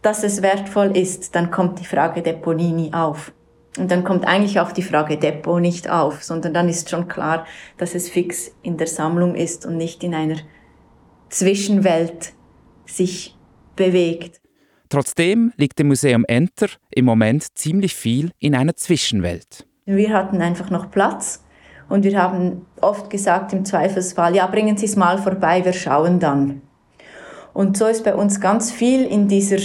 dass 0.00 0.22
es 0.22 0.42
wertvoll 0.42 0.96
ist, 0.96 1.34
dann 1.34 1.50
kommt 1.50 1.80
die 1.80 1.84
Frage 1.84 2.22
Deponie 2.22 2.72
nie 2.72 2.92
auf. 2.92 3.32
Und 3.76 3.90
dann 3.90 4.04
kommt 4.04 4.26
eigentlich 4.26 4.60
auch 4.60 4.70
die 4.70 4.82
Frage 4.82 5.18
Depot 5.18 5.60
nicht 5.60 5.90
auf, 5.90 6.22
sondern 6.22 6.54
dann 6.54 6.68
ist 6.68 6.90
schon 6.90 7.08
klar, 7.08 7.44
dass 7.76 7.94
es 7.94 8.08
fix 8.08 8.54
in 8.62 8.76
der 8.76 8.86
Sammlung 8.86 9.34
ist 9.34 9.66
und 9.66 9.76
nicht 9.76 10.04
in 10.04 10.14
einer 10.14 10.36
Zwischenwelt 11.28 12.32
sich 12.86 13.36
bewegt. 13.74 14.40
Trotzdem 14.90 15.52
liegt 15.56 15.80
dem 15.80 15.88
Museum 15.88 16.24
Enter 16.28 16.68
im 16.90 17.04
Moment 17.04 17.58
ziemlich 17.58 17.96
viel 17.96 18.30
in 18.38 18.54
einer 18.54 18.76
Zwischenwelt. 18.76 19.66
Wir 19.86 20.12
hatten 20.12 20.40
einfach 20.40 20.70
noch 20.70 20.90
Platz 20.90 21.43
und 21.88 22.04
wir 22.04 22.20
haben 22.20 22.66
oft 22.80 23.10
gesagt 23.10 23.52
im 23.52 23.64
Zweifelsfall, 23.64 24.34
ja, 24.34 24.46
bringen 24.46 24.76
Sie 24.76 24.86
es 24.86 24.96
mal 24.96 25.18
vorbei, 25.18 25.64
wir 25.64 25.72
schauen 25.72 26.18
dann. 26.20 26.62
Und 27.52 27.76
so 27.76 27.86
ist 27.86 28.04
bei 28.04 28.14
uns 28.14 28.40
ganz 28.40 28.72
viel 28.72 29.04
in 29.04 29.28
dieser 29.28 29.58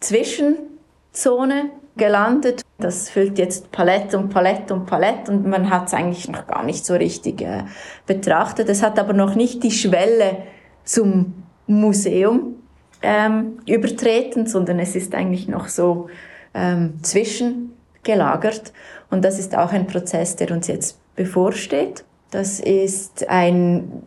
Zwischenzone 0.00 1.70
gelandet. 1.96 2.62
Das 2.78 3.08
füllt 3.10 3.38
jetzt 3.38 3.70
Palette 3.72 4.18
und 4.18 4.30
Palette 4.30 4.74
und 4.74 4.86
Palette 4.86 5.30
und 5.30 5.46
man 5.46 5.70
hat 5.70 5.88
es 5.88 5.94
eigentlich 5.94 6.28
noch 6.28 6.46
gar 6.46 6.64
nicht 6.64 6.84
so 6.84 6.94
richtig 6.94 7.40
äh, 7.40 7.64
betrachtet. 8.06 8.68
Es 8.68 8.82
hat 8.82 8.98
aber 8.98 9.12
noch 9.12 9.34
nicht 9.34 9.62
die 9.62 9.70
Schwelle 9.70 10.38
zum 10.84 11.34
Museum 11.66 12.56
ähm, 13.02 13.58
übertreten, 13.66 14.46
sondern 14.46 14.78
es 14.78 14.96
ist 14.96 15.14
eigentlich 15.14 15.48
noch 15.48 15.68
so 15.68 16.08
ähm, 16.52 17.02
zwischengelagert. 17.02 18.72
Und 19.10 19.24
das 19.24 19.38
ist 19.38 19.56
auch 19.56 19.72
ein 19.72 19.86
Prozess, 19.86 20.36
der 20.36 20.50
uns 20.50 20.66
jetzt 20.66 20.98
bevorsteht. 21.16 22.04
Das 22.30 22.60
ist 22.60 23.28
ein 23.28 24.02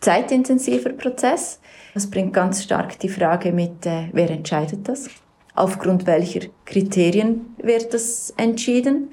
zeitintensiver 0.00 0.90
Prozess. 0.90 1.60
Das 1.94 2.10
bringt 2.10 2.32
ganz 2.32 2.62
stark 2.62 2.98
die 2.98 3.08
Frage 3.08 3.52
mit, 3.52 3.86
äh, 3.86 4.08
wer 4.12 4.30
entscheidet 4.30 4.88
das? 4.88 5.08
Aufgrund 5.54 6.06
welcher 6.06 6.48
Kriterien 6.66 7.54
wird 7.62 7.94
das 7.94 8.34
entschieden? 8.36 9.12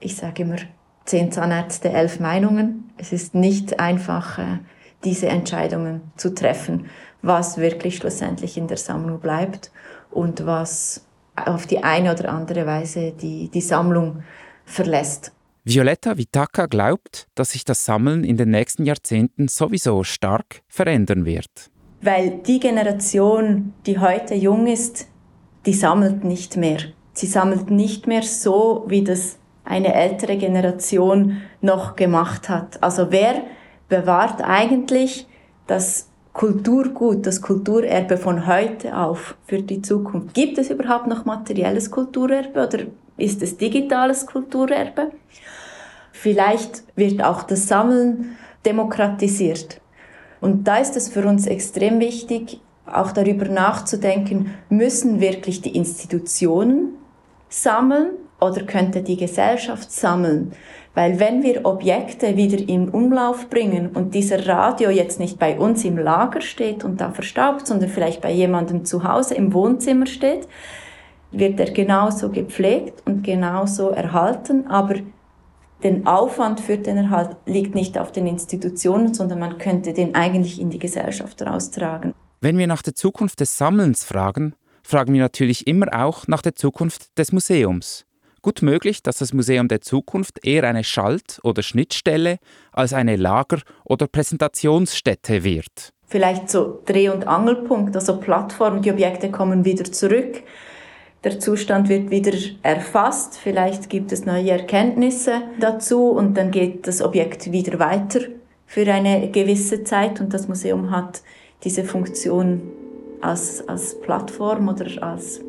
Ich 0.00 0.16
sage 0.16 0.42
immer, 0.42 0.56
zehn 1.04 1.30
Zahnärzte, 1.30 1.90
elf 1.90 2.20
Meinungen. 2.20 2.90
Es 2.96 3.12
ist 3.12 3.34
nicht 3.34 3.78
einfach, 3.78 4.38
äh, 4.38 4.58
diese 5.04 5.28
Entscheidungen 5.28 6.00
zu 6.16 6.34
treffen, 6.34 6.86
was 7.22 7.58
wirklich 7.58 7.96
schlussendlich 7.96 8.56
in 8.56 8.68
der 8.68 8.78
Sammlung 8.78 9.20
bleibt 9.20 9.70
und 10.10 10.46
was 10.46 11.04
auf 11.36 11.66
die 11.66 11.82
eine 11.82 12.12
oder 12.12 12.30
andere 12.30 12.66
Weise 12.66 13.12
die, 13.12 13.48
die 13.48 13.60
Sammlung 13.60 14.22
verlässt. 14.64 15.32
Violetta 15.66 16.18
Vitaka 16.18 16.66
glaubt, 16.66 17.26
dass 17.34 17.52
sich 17.52 17.64
das 17.64 17.86
Sammeln 17.86 18.22
in 18.22 18.36
den 18.36 18.50
nächsten 18.50 18.84
Jahrzehnten 18.84 19.48
sowieso 19.48 20.04
stark 20.04 20.60
verändern 20.68 21.24
wird. 21.24 21.70
Weil 22.02 22.42
die 22.46 22.60
Generation, 22.60 23.72
die 23.86 23.98
heute 23.98 24.34
jung 24.34 24.66
ist, 24.66 25.08
die 25.64 25.72
sammelt 25.72 26.22
nicht 26.22 26.58
mehr. 26.58 26.80
Sie 27.14 27.26
sammelt 27.26 27.70
nicht 27.70 28.06
mehr 28.06 28.22
so, 28.22 28.84
wie 28.88 29.04
das 29.04 29.38
eine 29.64 29.94
ältere 29.94 30.36
Generation 30.36 31.38
noch 31.62 31.96
gemacht 31.96 32.50
hat. 32.50 32.82
Also 32.82 33.06
wer 33.10 33.44
bewahrt 33.88 34.42
eigentlich 34.42 35.26
das 35.66 36.10
Kulturgut, 36.34 37.24
das 37.24 37.40
Kulturerbe 37.40 38.18
von 38.18 38.46
heute 38.46 38.98
auf 38.98 39.34
für 39.46 39.62
die 39.62 39.80
Zukunft? 39.80 40.34
Gibt 40.34 40.58
es 40.58 40.68
überhaupt 40.68 41.06
noch 41.06 41.24
materielles 41.24 41.90
Kulturerbe 41.90 42.66
oder 42.66 42.80
ist 43.16 43.42
es 43.42 43.56
digitales 43.56 44.26
Kulturerbe? 44.26 45.12
Vielleicht 46.12 46.84
wird 46.96 47.22
auch 47.22 47.42
das 47.42 47.68
Sammeln 47.68 48.36
demokratisiert. 48.64 49.80
Und 50.40 50.64
da 50.66 50.78
ist 50.78 50.96
es 50.96 51.08
für 51.08 51.26
uns 51.26 51.46
extrem 51.46 52.00
wichtig, 52.00 52.60
auch 52.86 53.12
darüber 53.12 53.46
nachzudenken, 53.46 54.54
müssen 54.68 55.20
wirklich 55.20 55.62
die 55.62 55.74
Institutionen 55.76 56.94
sammeln 57.48 58.10
oder 58.40 58.62
könnte 58.64 59.02
die 59.02 59.16
Gesellschaft 59.16 59.90
sammeln? 59.90 60.52
Weil 60.94 61.18
wenn 61.18 61.42
wir 61.42 61.64
Objekte 61.64 62.36
wieder 62.36 62.58
in 62.58 62.88
Umlauf 62.88 63.48
bringen 63.50 63.90
und 63.94 64.14
dieser 64.14 64.46
Radio 64.46 64.90
jetzt 64.90 65.18
nicht 65.18 65.38
bei 65.38 65.58
uns 65.58 65.84
im 65.84 65.98
Lager 65.98 66.40
steht 66.40 66.84
und 66.84 67.00
da 67.00 67.10
verstaubt, 67.10 67.66
sondern 67.66 67.88
vielleicht 67.88 68.20
bei 68.20 68.30
jemandem 68.30 68.84
zu 68.84 69.02
Hause 69.02 69.34
im 69.34 69.52
Wohnzimmer 69.52 70.06
steht, 70.06 70.46
wird 71.38 71.60
er 71.60 71.70
genauso 71.70 72.30
gepflegt 72.30 73.02
und 73.06 73.22
genauso 73.22 73.90
erhalten, 73.90 74.66
aber 74.66 74.96
den 75.82 76.06
Aufwand 76.06 76.60
für 76.60 76.78
den 76.78 76.96
Erhalt 76.96 77.36
liegt 77.46 77.74
nicht 77.74 77.98
auf 77.98 78.10
den 78.10 78.26
Institutionen, 78.26 79.12
sondern 79.12 79.38
man 79.38 79.58
könnte 79.58 79.92
den 79.92 80.14
eigentlich 80.14 80.60
in 80.60 80.70
die 80.70 80.78
Gesellschaft 80.78 81.42
raustragen. 81.42 82.14
Wenn 82.40 82.58
wir 82.58 82.66
nach 82.66 82.82
der 82.82 82.94
Zukunft 82.94 83.40
des 83.40 83.58
Sammelns 83.58 84.04
fragen, 84.04 84.54
fragen 84.82 85.12
wir 85.12 85.20
natürlich 85.20 85.66
immer 85.66 85.88
auch 85.92 86.26
nach 86.26 86.42
der 86.42 86.54
Zukunft 86.54 87.18
des 87.18 87.32
Museums. 87.32 88.06
Gut 88.42 88.60
möglich, 88.60 89.02
dass 89.02 89.18
das 89.18 89.32
Museum 89.32 89.68
der 89.68 89.80
Zukunft 89.80 90.44
eher 90.46 90.64
eine 90.64 90.84
Schalt- 90.84 91.40
oder 91.42 91.62
Schnittstelle 91.62 92.38
als 92.72 92.92
eine 92.92 93.16
Lager- 93.16 93.62
oder 93.84 94.06
Präsentationsstätte 94.06 95.44
wird. 95.44 95.94
Vielleicht 96.06 96.50
so 96.50 96.82
Dreh- 96.84 97.08
und 97.08 97.26
Angelpunkt, 97.26 97.96
also 97.96 98.20
Plattform, 98.20 98.82
die 98.82 98.92
Objekte 98.92 99.30
kommen 99.30 99.64
wieder 99.64 99.84
zurück. 99.84 100.42
Der 101.24 101.40
Zustand 101.40 101.88
wird 101.88 102.10
wieder 102.10 102.36
erfasst, 102.62 103.38
vielleicht 103.38 103.88
gibt 103.88 104.12
es 104.12 104.26
neue 104.26 104.50
Erkenntnisse 104.50 105.40
dazu 105.58 106.10
und 106.10 106.36
dann 106.36 106.50
geht 106.50 106.86
das 106.86 107.00
Objekt 107.00 107.50
wieder 107.50 107.78
weiter 107.78 108.20
für 108.66 108.86
eine 108.92 109.30
gewisse 109.30 109.84
Zeit 109.84 110.20
und 110.20 110.34
das 110.34 110.48
Museum 110.48 110.90
hat 110.90 111.22
diese 111.64 111.84
Funktion 111.84 112.60
als, 113.22 113.66
als 113.66 113.98
Plattform 114.02 114.68
oder 114.68 115.02
als 115.02 115.40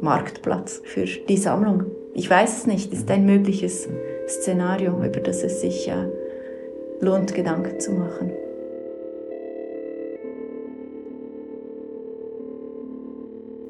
Marktplatz 0.00 0.80
für 0.84 1.04
die 1.04 1.36
Sammlung. 1.36 1.84
Ich 2.14 2.30
weiß 2.30 2.58
es 2.58 2.66
nicht, 2.66 2.90
ist 2.94 3.10
ein 3.10 3.26
mögliches 3.26 3.86
Szenario, 4.28 4.96
über 5.04 5.20
das 5.20 5.42
es 5.42 5.60
sich 5.60 5.88
äh, 5.88 6.06
lohnt, 7.00 7.34
Gedanken 7.34 7.78
zu 7.80 7.92
machen. 7.92 8.32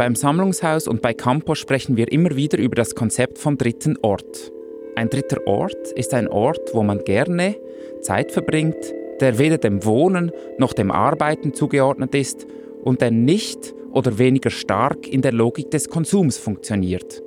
Beim 0.00 0.14
Sammlungshaus 0.14 0.88
und 0.88 1.02
bei 1.02 1.12
Campo 1.12 1.54
sprechen 1.54 1.98
wir 1.98 2.10
immer 2.10 2.34
wieder 2.34 2.56
über 2.56 2.74
das 2.74 2.94
Konzept 2.94 3.36
vom 3.36 3.58
dritten 3.58 3.98
Ort. 4.00 4.50
Ein 4.96 5.10
dritter 5.10 5.46
Ort 5.46 5.92
ist 5.94 6.14
ein 6.14 6.26
Ort, 6.26 6.70
wo 6.72 6.82
man 6.82 7.04
gerne 7.04 7.56
Zeit 8.00 8.32
verbringt, 8.32 8.94
der 9.20 9.38
weder 9.38 9.58
dem 9.58 9.84
Wohnen 9.84 10.32
noch 10.56 10.72
dem 10.72 10.90
Arbeiten 10.90 11.52
zugeordnet 11.52 12.14
ist 12.14 12.46
und 12.82 13.02
der 13.02 13.10
nicht 13.10 13.74
oder 13.92 14.16
weniger 14.16 14.48
stark 14.48 15.06
in 15.06 15.20
der 15.20 15.32
Logik 15.32 15.70
des 15.70 15.90
Konsums 15.90 16.38
funktioniert. 16.38 17.22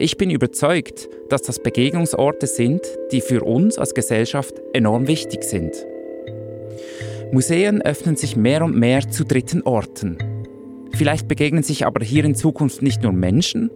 Ich 0.00 0.16
bin 0.16 0.30
überzeugt, 0.30 1.08
dass 1.28 1.42
das 1.42 1.62
Begegnungsorte 1.62 2.48
sind, 2.48 2.80
die 3.12 3.20
für 3.20 3.44
uns 3.44 3.78
als 3.78 3.94
Gesellschaft 3.94 4.60
enorm 4.72 5.06
wichtig 5.06 5.44
sind. 5.44 5.86
Museen 7.30 7.80
öffnen 7.80 8.16
sich 8.16 8.34
mehr 8.34 8.64
und 8.64 8.76
mehr 8.76 9.08
zu 9.08 9.22
dritten 9.22 9.62
Orten. 9.62 10.31
Vielleicht 10.94 11.28
begegnen 11.28 11.62
sich 11.62 11.86
aber 11.86 12.04
hier 12.04 12.24
in 12.24 12.34
Zukunft 12.34 12.82
nicht 12.82 13.02
nur 13.02 13.12
Menschen, 13.12 13.70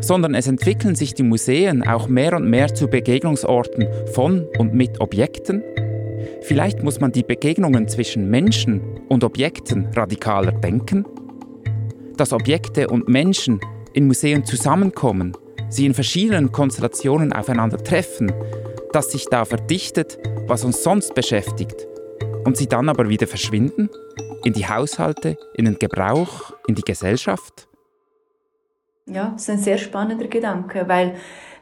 sondern 0.00 0.34
es 0.34 0.46
entwickeln 0.46 0.94
sich 0.94 1.14
die 1.14 1.22
Museen 1.22 1.86
auch 1.86 2.08
mehr 2.08 2.36
und 2.36 2.48
mehr 2.48 2.74
zu 2.74 2.88
Begegnungsorten 2.88 3.86
von 4.12 4.46
und 4.58 4.74
mit 4.74 5.00
Objekten. 5.00 5.62
Vielleicht 6.42 6.82
muss 6.82 7.00
man 7.00 7.12
die 7.12 7.22
Begegnungen 7.22 7.88
zwischen 7.88 8.30
Menschen 8.30 8.82
und 9.08 9.24
Objekten 9.24 9.88
radikaler 9.94 10.52
denken 10.52 11.04
dass 12.18 12.32
Objekte 12.32 12.88
und 12.88 13.08
Menschen 13.08 13.60
in 13.94 14.06
Museen 14.06 14.44
zusammenkommen, 14.44 15.32
sie 15.70 15.86
in 15.86 15.94
verschiedenen 15.94 16.52
Konstellationen 16.52 17.32
aufeinander 17.32 17.78
treffen, 17.78 18.32
dass 18.92 19.12
sich 19.12 19.26
da 19.30 19.44
verdichtet, 19.44 20.18
was 20.46 20.64
uns 20.64 20.82
sonst 20.82 21.14
beschäftigt, 21.14 21.86
und 22.44 22.56
sie 22.56 22.66
dann 22.66 22.88
aber 22.88 23.08
wieder 23.08 23.26
verschwinden? 23.26 23.88
In 24.48 24.54
die 24.54 24.66
Haushalte, 24.66 25.36
in 25.52 25.66
den 25.66 25.78
Gebrauch, 25.78 26.54
in 26.66 26.74
die 26.74 26.80
Gesellschaft? 26.80 27.68
Ja, 29.04 29.32
das 29.34 29.42
ist 29.42 29.50
ein 29.50 29.58
sehr 29.58 29.76
spannender 29.76 30.26
Gedanke, 30.26 30.88
weil 30.88 31.16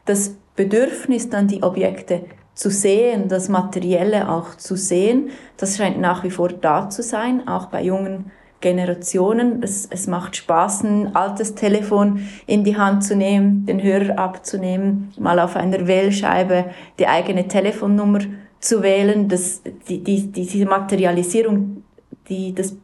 das 0.05 0.37
Bedürfnis, 0.55 1.29
dann 1.29 1.49
die 1.49 1.63
Objekte 1.63 2.21
zu 2.53 2.69
sehen, 2.69 3.27
das 3.27 3.49
Materielle 3.49 4.29
auch 4.29 4.55
zu 4.55 4.77
sehen, 4.77 5.31
das 5.57 5.75
scheint 5.75 5.99
nach 5.99 6.23
wie 6.23 6.29
vor 6.29 6.47
da 6.47 6.89
zu 6.89 7.03
sein, 7.03 7.45
auch 7.45 7.65
bei 7.65 7.83
jungen 7.83 8.31
Generationen. 8.61 9.61
Es, 9.63 9.85
es 9.91 10.07
macht 10.07 10.37
Spaß, 10.37 10.85
ein 10.85 11.13
altes 11.13 11.55
Telefon 11.55 12.21
in 12.45 12.63
die 12.63 12.77
Hand 12.77 13.03
zu 13.03 13.17
nehmen, 13.17 13.65
den 13.65 13.83
Hörer 13.83 14.17
abzunehmen, 14.17 15.11
mal 15.19 15.41
auf 15.41 15.57
einer 15.57 15.87
Wählscheibe 15.87 16.67
die 16.99 17.07
eigene 17.07 17.49
Telefonnummer 17.49 18.19
zu 18.61 18.81
wählen. 18.81 19.27
Das, 19.27 19.61
die, 19.89 20.01
die, 20.01 20.31
diese 20.31 20.65
Materialisierung 20.65 21.83
die, 22.29 22.53
das, 22.53 22.75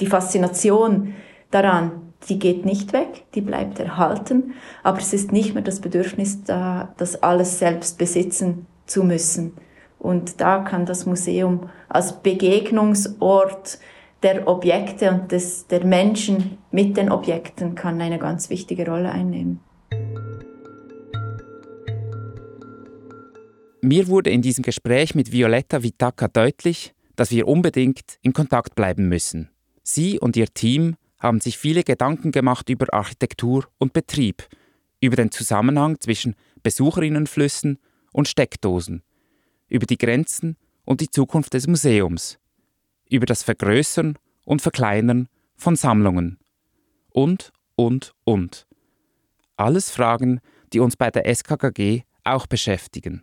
die 0.00 0.06
Faszination 0.06 1.14
daran, 1.50 1.92
die 2.28 2.38
geht 2.38 2.64
nicht 2.64 2.92
weg, 2.92 3.24
die 3.34 3.40
bleibt 3.40 3.78
erhalten, 3.78 4.54
aber 4.82 4.98
es 4.98 5.12
ist 5.12 5.32
nicht 5.32 5.54
mehr 5.54 5.62
das 5.62 5.80
Bedürfnis 5.80 6.44
da, 6.44 6.94
das 6.96 7.22
alles 7.22 7.58
selbst 7.58 7.98
besitzen 7.98 8.66
zu 8.86 9.04
müssen. 9.04 9.52
Und 9.98 10.40
da 10.40 10.58
kann 10.58 10.86
das 10.86 11.06
Museum 11.06 11.70
als 11.88 12.20
Begegnungsort 12.20 13.78
der 14.22 14.48
Objekte 14.48 15.10
und 15.10 15.32
des, 15.32 15.66
der 15.66 15.84
Menschen 15.84 16.58
mit 16.70 16.96
den 16.96 17.10
Objekten 17.10 17.74
kann 17.74 18.00
eine 18.00 18.18
ganz 18.18 18.48
wichtige 18.48 18.86
Rolle 18.86 19.10
einnehmen. 19.10 19.60
Mir 23.82 24.08
wurde 24.08 24.30
in 24.30 24.40
diesem 24.40 24.62
Gespräch 24.62 25.14
mit 25.14 25.30
Violetta 25.30 25.82
Vitaka 25.82 26.28
deutlich, 26.28 26.93
dass 27.16 27.30
wir 27.30 27.48
unbedingt 27.48 28.18
in 28.22 28.32
Kontakt 28.32 28.74
bleiben 28.74 29.08
müssen. 29.08 29.50
Sie 29.82 30.18
und 30.18 30.36
ihr 30.36 30.46
Team 30.52 30.96
haben 31.18 31.40
sich 31.40 31.58
viele 31.58 31.84
Gedanken 31.84 32.32
gemacht 32.32 32.68
über 32.68 32.92
Architektur 32.92 33.66
und 33.78 33.92
Betrieb, 33.92 34.46
über 35.00 35.16
den 35.16 35.30
Zusammenhang 35.30 36.00
zwischen 36.00 36.34
Besucherinnenflüssen 36.62 37.78
und 38.12 38.28
Steckdosen, 38.28 39.02
über 39.68 39.86
die 39.86 39.98
Grenzen 39.98 40.56
und 40.84 41.00
die 41.00 41.10
Zukunft 41.10 41.54
des 41.54 41.66
Museums, 41.66 42.38
über 43.08 43.26
das 43.26 43.42
Vergrößern 43.42 44.18
und 44.44 44.62
Verkleinern 44.62 45.28
von 45.56 45.76
Sammlungen 45.76 46.38
und, 47.10 47.52
und, 47.76 48.14
und. 48.24 48.66
Alles 49.56 49.90
Fragen, 49.90 50.40
die 50.72 50.80
uns 50.80 50.96
bei 50.96 51.10
der 51.10 51.26
SKKG 51.32 52.02
auch 52.24 52.46
beschäftigen. 52.46 53.22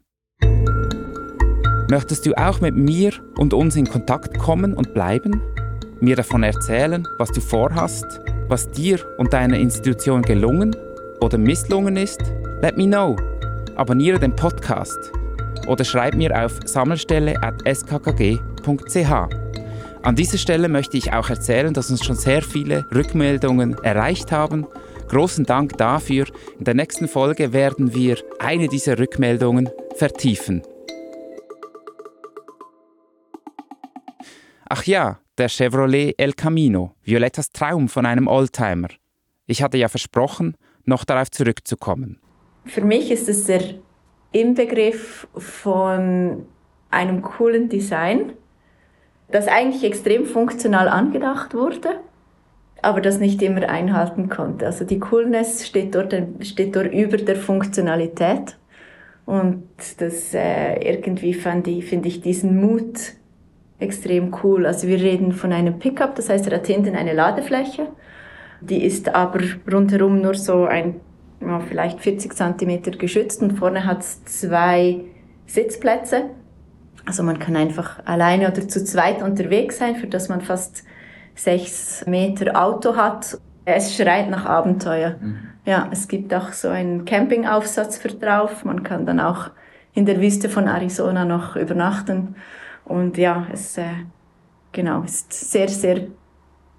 Möchtest 1.91 2.25
du 2.25 2.33
auch 2.35 2.61
mit 2.61 2.73
mir 2.73 3.11
und 3.37 3.53
uns 3.53 3.75
in 3.75 3.85
Kontakt 3.85 4.39
kommen 4.39 4.73
und 4.73 4.93
bleiben? 4.93 5.41
mir 5.99 6.15
davon 6.15 6.41
erzählen, 6.41 7.05
was 7.17 7.33
du 7.33 7.41
vorhast, 7.41 8.21
was 8.47 8.71
dir 8.71 9.01
und 9.17 9.33
deiner 9.33 9.57
Institution 9.57 10.21
gelungen 10.21 10.73
oder 11.19 11.37
misslungen 11.37 11.97
ist? 11.97 12.21
Let 12.61 12.77
me 12.77 12.85
know. 12.85 13.17
Abonniere 13.75 14.19
den 14.19 14.33
Podcast 14.33 15.11
oder 15.67 15.83
schreib 15.83 16.15
mir 16.15 16.45
auf 16.45 16.61
sammelstelle.skkg.ch. 16.63 19.11
An 20.01 20.15
dieser 20.15 20.37
Stelle 20.37 20.69
möchte 20.69 20.95
ich 20.95 21.11
auch 21.11 21.29
erzählen, 21.29 21.73
dass 21.73 21.91
uns 21.91 22.05
schon 22.05 22.15
sehr 22.15 22.41
viele 22.41 22.85
Rückmeldungen 22.95 23.75
erreicht 23.83 24.31
haben. 24.31 24.65
Großen 25.09 25.45
Dank 25.45 25.77
dafür. 25.77 26.23
In 26.57 26.63
der 26.63 26.73
nächsten 26.73 27.09
Folge 27.09 27.51
werden 27.51 27.93
wir 27.93 28.15
eine 28.39 28.69
dieser 28.69 28.97
Rückmeldungen 28.97 29.69
vertiefen. 29.97 30.61
Ach 34.73 34.85
ja, 34.85 35.19
der 35.37 35.49
Chevrolet 35.49 36.15
El 36.17 36.31
Camino, 36.31 36.95
Violettas 37.03 37.51
Traum 37.51 37.89
von 37.89 38.05
einem 38.05 38.27
Oldtimer. 38.27 38.87
Ich 39.45 39.61
hatte 39.61 39.77
ja 39.77 39.89
versprochen, 39.89 40.55
noch 40.85 41.03
darauf 41.03 41.29
zurückzukommen. 41.29 42.21
Für 42.63 42.79
mich 42.79 43.11
ist 43.11 43.27
es 43.27 43.47
der 43.47 43.61
Inbegriff 44.31 45.27
von 45.35 46.45
einem 46.89 47.21
coolen 47.21 47.67
Design, 47.67 48.31
das 49.29 49.49
eigentlich 49.49 49.83
extrem 49.83 50.25
funktional 50.25 50.87
angedacht 50.87 51.53
wurde, 51.53 51.99
aber 52.81 53.01
das 53.01 53.19
nicht 53.19 53.41
immer 53.41 53.67
einhalten 53.67 54.29
konnte. 54.29 54.67
Also 54.67 54.85
die 54.85 54.99
Coolness 54.99 55.67
steht 55.67 55.93
dort, 55.95 56.15
steht 56.43 56.77
dort 56.77 56.93
über 56.93 57.17
der 57.17 57.35
Funktionalität. 57.35 58.55
Und 59.25 59.65
das 59.97 60.33
äh, 60.33 60.75
irgendwie 60.75 61.33
fand 61.33 61.67
ich, 61.67 61.83
finde 61.83 62.07
ich 62.07 62.21
diesen 62.21 62.61
Mut 62.61 63.15
extrem 63.81 64.33
cool. 64.43 64.65
Also 64.65 64.87
wir 64.87 64.99
reden 64.99 65.31
von 65.31 65.51
einem 65.51 65.79
Pickup, 65.79 66.15
das 66.15 66.29
heißt, 66.29 66.47
er 66.47 66.57
hat 66.57 66.67
hinten 66.67 66.95
eine 66.95 67.13
Ladefläche. 67.13 67.87
Die 68.61 68.83
ist 68.83 69.13
aber 69.13 69.41
rundherum 69.71 70.21
nur 70.21 70.35
so 70.35 70.65
ein, 70.65 71.01
ja, 71.41 71.59
vielleicht 71.59 71.99
40 71.99 72.33
cm 72.33 72.97
geschützt 72.99 73.41
und 73.41 73.57
vorne 73.57 73.85
hat 73.85 74.01
es 74.01 74.23
zwei 74.25 75.01
Sitzplätze. 75.47 76.25
Also 77.05 77.23
man 77.23 77.39
kann 77.39 77.55
einfach 77.55 78.05
alleine 78.05 78.51
oder 78.51 78.67
zu 78.67 78.83
zweit 78.83 79.23
unterwegs 79.23 79.79
sein, 79.79 79.95
für 79.95 80.07
das 80.07 80.29
man 80.29 80.41
fast 80.41 80.83
sechs 81.33 82.05
Meter 82.05 82.61
Auto 82.61 82.95
hat. 82.95 83.39
Es 83.65 83.95
schreit 83.95 84.29
nach 84.29 84.45
Abenteuer. 84.45 85.15
Mhm. 85.19 85.37
Ja, 85.65 85.87
es 85.91 86.07
gibt 86.07 86.33
auch 86.33 86.53
so 86.53 86.69
einen 86.69 87.05
Campingaufsatz 87.05 87.97
für 87.97 88.09
drauf. 88.09 88.63
Man 88.65 88.83
kann 88.83 89.05
dann 89.05 89.19
auch 89.19 89.49
in 89.93 90.05
der 90.05 90.21
Wüste 90.21 90.49
von 90.49 90.67
Arizona 90.67 91.25
noch 91.25 91.55
übernachten. 91.55 92.35
Und 92.91 93.17
ja, 93.17 93.47
es 93.51 93.77
äh, 93.77 93.89
genau, 94.71 95.03
ist 95.03 95.31
sehr, 95.33 95.69
sehr 95.69 96.07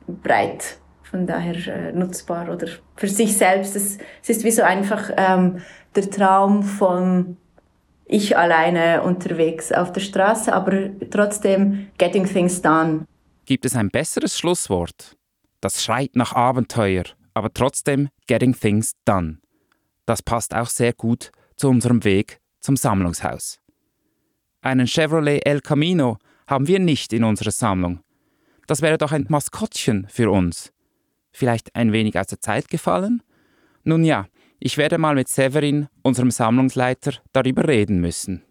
breit 0.07 0.79
von 1.03 1.27
daher 1.27 1.55
äh, 1.67 1.93
nutzbar 1.93 2.49
oder 2.51 2.67
für 2.97 3.09
sich 3.09 3.37
selbst. 3.37 3.77
Es, 3.77 3.99
es 4.23 4.29
ist 4.31 4.45
wie 4.45 4.51
so 4.51 4.63
einfach 4.63 5.11
ähm, 5.17 5.61
der 5.95 6.11
Traum 6.11 6.63
von 6.63 7.37
ich 8.07 8.37
alleine 8.37 9.03
unterwegs 9.03 9.73
auf 9.73 9.93
der 9.93 10.01
Straße, 10.01 10.53
aber 10.53 10.91
trotzdem 11.11 11.89
getting 11.99 12.27
things 12.27 12.61
done. 12.61 13.07
Gibt 13.45 13.65
es 13.65 13.77
ein 13.77 13.89
besseres 13.89 14.39
Schlusswort? 14.39 15.17
Das 15.61 15.83
schreit 15.83 16.17
nach 16.17 16.35
Abenteuer, 16.35 17.05
aber 17.35 17.53
trotzdem 17.53 18.09
getting 18.27 18.55
things 18.55 18.93
done. 19.05 19.39
Das 20.07 20.23
passt 20.23 20.55
auch 20.55 20.69
sehr 20.69 20.93
gut 20.93 21.31
zu 21.57 21.69
unserem 21.69 22.05
Weg 22.05 22.39
zum 22.61 22.77
Sammlungshaus. 22.77 23.62
Einen 24.63 24.87
Chevrolet 24.87 25.41
El 25.45 25.61
Camino 25.61 26.19
haben 26.47 26.69
wir 26.69 26.79
nicht 26.79 27.13
in 27.13 27.25
unserer 27.25 27.51
Sammlung. 27.51 28.01
Das 28.69 28.81
wäre 28.81 28.97
doch 28.97 29.11
ein 29.11 29.27
Maskottchen 29.29 30.07
für 30.09 30.31
uns. 30.31 30.73
Vielleicht 31.33 31.75
ein 31.75 31.93
wenig 31.93 32.17
aus 32.19 32.29
der 32.29 32.41
Zeit 32.41 32.69
gefallen? 32.69 33.23
Nun 33.83 34.05
ja, 34.05 34.27
ich 34.61 34.79
werde 34.79 34.99
mal 34.99 35.17
mit 35.17 35.29
Severin, 35.29 35.89
unserem 36.03 36.31
Sammlungsleiter, 36.31 37.15
darüber 37.33 37.67
reden 37.67 38.01
müssen. 38.01 38.45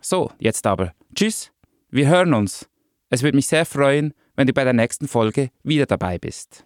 So, 0.00 0.30
jetzt 0.38 0.64
aber. 0.66 0.94
Tschüss, 1.14 1.50
wir 1.90 2.06
hören 2.06 2.34
uns. 2.34 2.68
Es 3.10 3.24
würde 3.24 3.36
mich 3.36 3.48
sehr 3.48 3.66
freuen, 3.66 4.14
wenn 4.36 4.46
du 4.46 4.52
bei 4.52 4.62
der 4.62 4.72
nächsten 4.72 5.08
Folge 5.08 5.50
wieder 5.64 5.86
dabei 5.86 6.18
bist. 6.18 6.64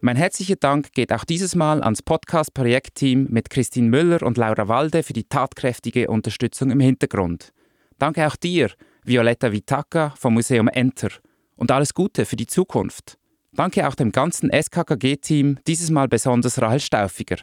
Mein 0.00 0.14
herzlicher 0.14 0.54
Dank 0.54 0.92
geht 0.92 1.12
auch 1.12 1.24
dieses 1.24 1.56
Mal 1.56 1.82
ans 1.82 2.02
Podcast-Projektteam 2.02 3.26
mit 3.30 3.50
Christine 3.50 3.88
Müller 3.88 4.22
und 4.22 4.36
Laura 4.38 4.68
Walde 4.68 5.02
für 5.02 5.12
die 5.12 5.24
tatkräftige 5.24 6.08
Unterstützung 6.08 6.70
im 6.70 6.78
Hintergrund. 6.78 7.52
Danke 7.98 8.24
auch 8.28 8.36
dir, 8.36 8.70
Violetta 9.04 9.50
Vitaka 9.50 10.14
vom 10.16 10.34
Museum 10.34 10.68
Enter. 10.68 11.08
Und 11.56 11.72
alles 11.72 11.94
Gute 11.94 12.26
für 12.26 12.36
die 12.36 12.46
Zukunft. 12.46 13.18
Danke 13.52 13.88
auch 13.88 13.96
dem 13.96 14.12
ganzen 14.12 14.50
SKKG-Team, 14.52 15.58
dieses 15.66 15.90
Mal 15.90 16.06
besonders 16.06 16.62
Rahel 16.62 16.78
Staufiger. 16.78 17.38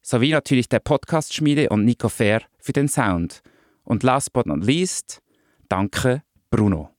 Sowie 0.00 0.30
natürlich 0.30 0.70
der 0.70 0.80
Podcast-Schmiede 0.80 1.68
und 1.68 1.84
Nico 1.84 2.08
Fair 2.08 2.40
für 2.58 2.72
den 2.72 2.88
Sound. 2.88 3.42
Und 3.84 4.02
last 4.02 4.32
but 4.32 4.46
not 4.46 4.64
least, 4.64 5.20
danke 5.68 6.22
Bruno. 6.48 6.91